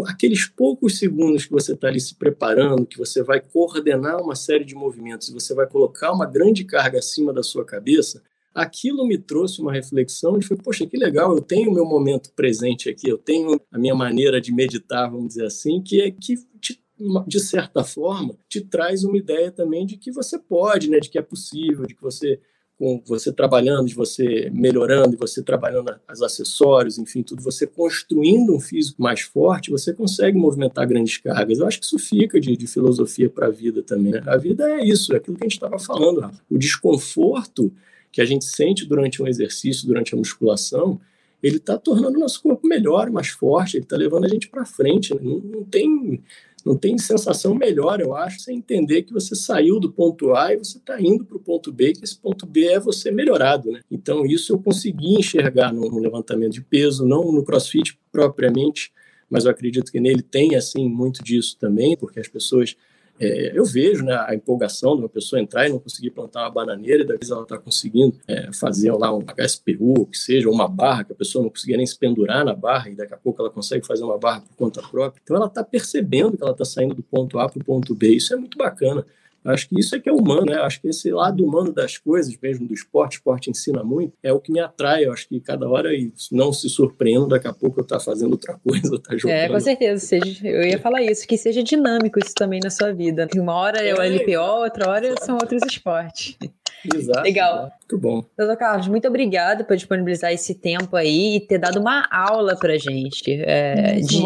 [0.06, 4.66] aqueles poucos segundos que você está ali se preparando, que você vai coordenar uma série
[4.66, 8.22] de movimentos você vai colocar uma grande carga acima da sua cabeça,
[8.54, 12.90] aquilo me trouxe uma reflexão de, poxa, que legal, eu tenho o meu momento presente
[12.90, 16.82] aqui, eu tenho a minha maneira de meditar, vamos dizer assim, que é que te,
[17.28, 21.18] de certa forma te traz uma ideia também de que você pode, né, de que
[21.18, 22.40] é possível, de que você
[22.82, 28.56] com você trabalhando, de você melhorando, de você trabalhando os acessórios, enfim, tudo, você construindo
[28.56, 31.60] um físico mais forte, você consegue movimentar grandes cargas.
[31.60, 34.14] Eu acho que isso fica de, de filosofia para a vida também.
[34.14, 34.24] Né?
[34.26, 36.32] A vida é isso, é aquilo que a gente estava falando.
[36.50, 37.72] O desconforto
[38.12, 41.00] que a gente sente durante um exercício, durante a musculação,
[41.42, 44.66] ele está tornando o nosso corpo melhor, mais forte, ele está levando a gente para
[44.66, 45.14] frente.
[45.16, 45.22] Né?
[45.24, 46.22] Não, não tem
[46.64, 50.58] não tem sensação melhor, eu acho, você entender que você saiu do ponto A e
[50.58, 53.82] você está indo para o ponto B, que esse ponto B é você melhorado, né?
[53.90, 58.92] Então, isso eu consegui enxergar no, no levantamento de peso, não no crossfit propriamente,
[59.30, 62.76] mas eu acredito que nele tem, assim, muito disso também, porque as pessoas
[63.22, 66.50] é, eu vejo né, a empolgação de uma pessoa entrar e não conseguir plantar uma
[66.50, 71.04] bananeira, e daqui ela está conseguindo é, fazer lá um HSPU, que seja uma barra,
[71.04, 73.52] que a pessoa não conseguia nem se pendurar na barra, e daqui a pouco ela
[73.52, 75.22] consegue fazer uma barra por conta própria.
[75.24, 78.10] Então ela está percebendo que ela está saindo do ponto A para o ponto B.
[78.16, 79.06] Isso é muito bacana.
[79.44, 80.56] Acho que isso é que é humano, né?
[80.56, 84.32] Acho que esse lado humano das coisas, mesmo do esporte, o esporte ensina muito, é
[84.32, 85.06] o que me atrai.
[85.06, 85.90] Eu acho que cada hora
[86.32, 89.38] não se surpreendo, daqui a pouco eu estar tá fazendo outra coisa, tá jogando.
[89.38, 90.06] É, com certeza.
[90.06, 93.28] Seja, eu ia falar isso, que seja dinâmico isso também na sua vida.
[93.36, 96.38] Uma hora é o LPO, outra hora são outros esportes.
[96.94, 97.22] Exato.
[97.22, 97.72] Legal.
[97.80, 98.26] Muito bom.
[98.38, 102.78] Doutor Carlos, muito obrigado por disponibilizar esse tempo aí e ter dado uma aula pra
[102.78, 104.18] gente é, de,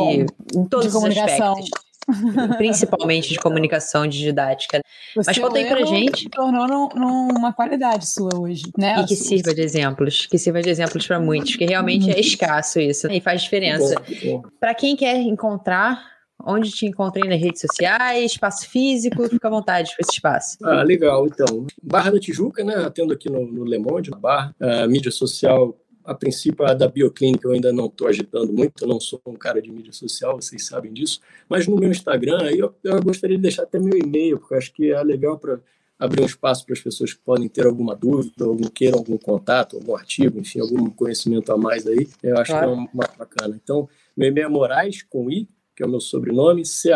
[0.56, 1.70] em todos de os aspectos.
[2.58, 4.82] Principalmente de comunicação, de didática.
[5.16, 6.30] Você Mas conta aí pra gente.
[6.30, 9.00] tornou num, numa qualidade sua hoje, né?
[9.02, 10.26] E que sirva de exemplos.
[10.26, 13.12] Que sirva de exemplos para muitos, porque realmente é escasso isso.
[13.12, 13.96] E faz diferença.
[14.60, 19.92] Para quem quer encontrar Onde te encontrei nas redes sociais, espaço físico, fica à vontade
[19.96, 20.58] para esse espaço.
[20.64, 21.26] Ah, legal.
[21.26, 22.76] Então, Barra da Tijuca, né?
[22.76, 24.56] Atendo aqui no, no Le Monde, na Barra.
[24.60, 25.76] Uh, mídia social
[26.06, 29.34] a princípio, a da bioclínica eu ainda não estou agitando muito, eu não sou um
[29.34, 33.36] cara de mídia social, vocês sabem disso, mas no meu Instagram aí eu, eu gostaria
[33.36, 35.60] de deixar até meu e-mail, porque acho que é legal para
[35.98, 39.78] abrir um espaço para as pessoas que podem ter alguma dúvida, ou queiram algum contato,
[39.78, 42.68] algum artigo, enfim, algum conhecimento a mais aí, eu acho claro.
[42.68, 43.60] que é uma bacana.
[43.62, 46.88] Então, meu e-mail é moraes, com i, que é o meu sobrenome, ch,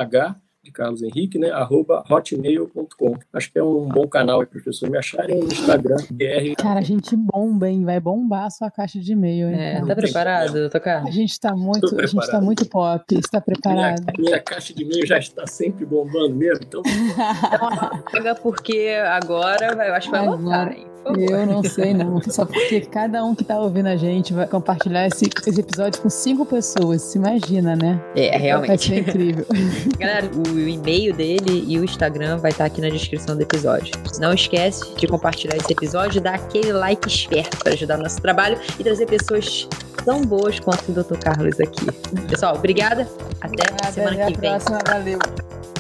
[0.70, 1.52] de Carlos Henrique, né?
[1.52, 3.18] Arroba hotmail.com.
[3.34, 6.56] Acho que é um bom canal para as pessoas me acharem no Instagram, BR.
[6.58, 7.84] Cara, a gente bomba, hein?
[7.84, 9.56] Vai bombar a sua caixa de e-mail, hein?
[9.60, 11.04] É, tá preparado, Tocar?
[11.06, 13.04] A gente tá muito, a gente tá muito pop.
[13.16, 14.02] Está preparado?
[14.18, 16.82] Minha, minha caixa de e-mail já está sempre bombando mesmo, então.
[18.12, 20.74] Paga porque agora eu acho que vai agora.
[20.74, 20.89] hein?
[21.06, 22.22] Eu não sei, não.
[22.30, 26.10] Só porque cada um que tá ouvindo a gente vai compartilhar esse, esse episódio com
[26.10, 27.02] cinco pessoas.
[27.02, 28.02] Se imagina, né?
[28.16, 28.68] É, realmente.
[28.68, 29.46] Vai ser incrível.
[29.98, 33.94] Galera, o e-mail dele e o Instagram vai estar aqui na descrição do episódio.
[34.20, 38.60] Não esquece de compartilhar esse episódio, dar aquele like esperto para ajudar o nosso trabalho
[38.80, 39.68] e trazer pessoas
[40.04, 41.18] tão boas quanto o Dr.
[41.18, 41.86] Carlos aqui.
[42.28, 43.08] Pessoal, obrigada.
[43.42, 44.50] Até a semana até que vem.
[44.50, 44.80] Até a próxima.
[44.88, 45.79] Valeu.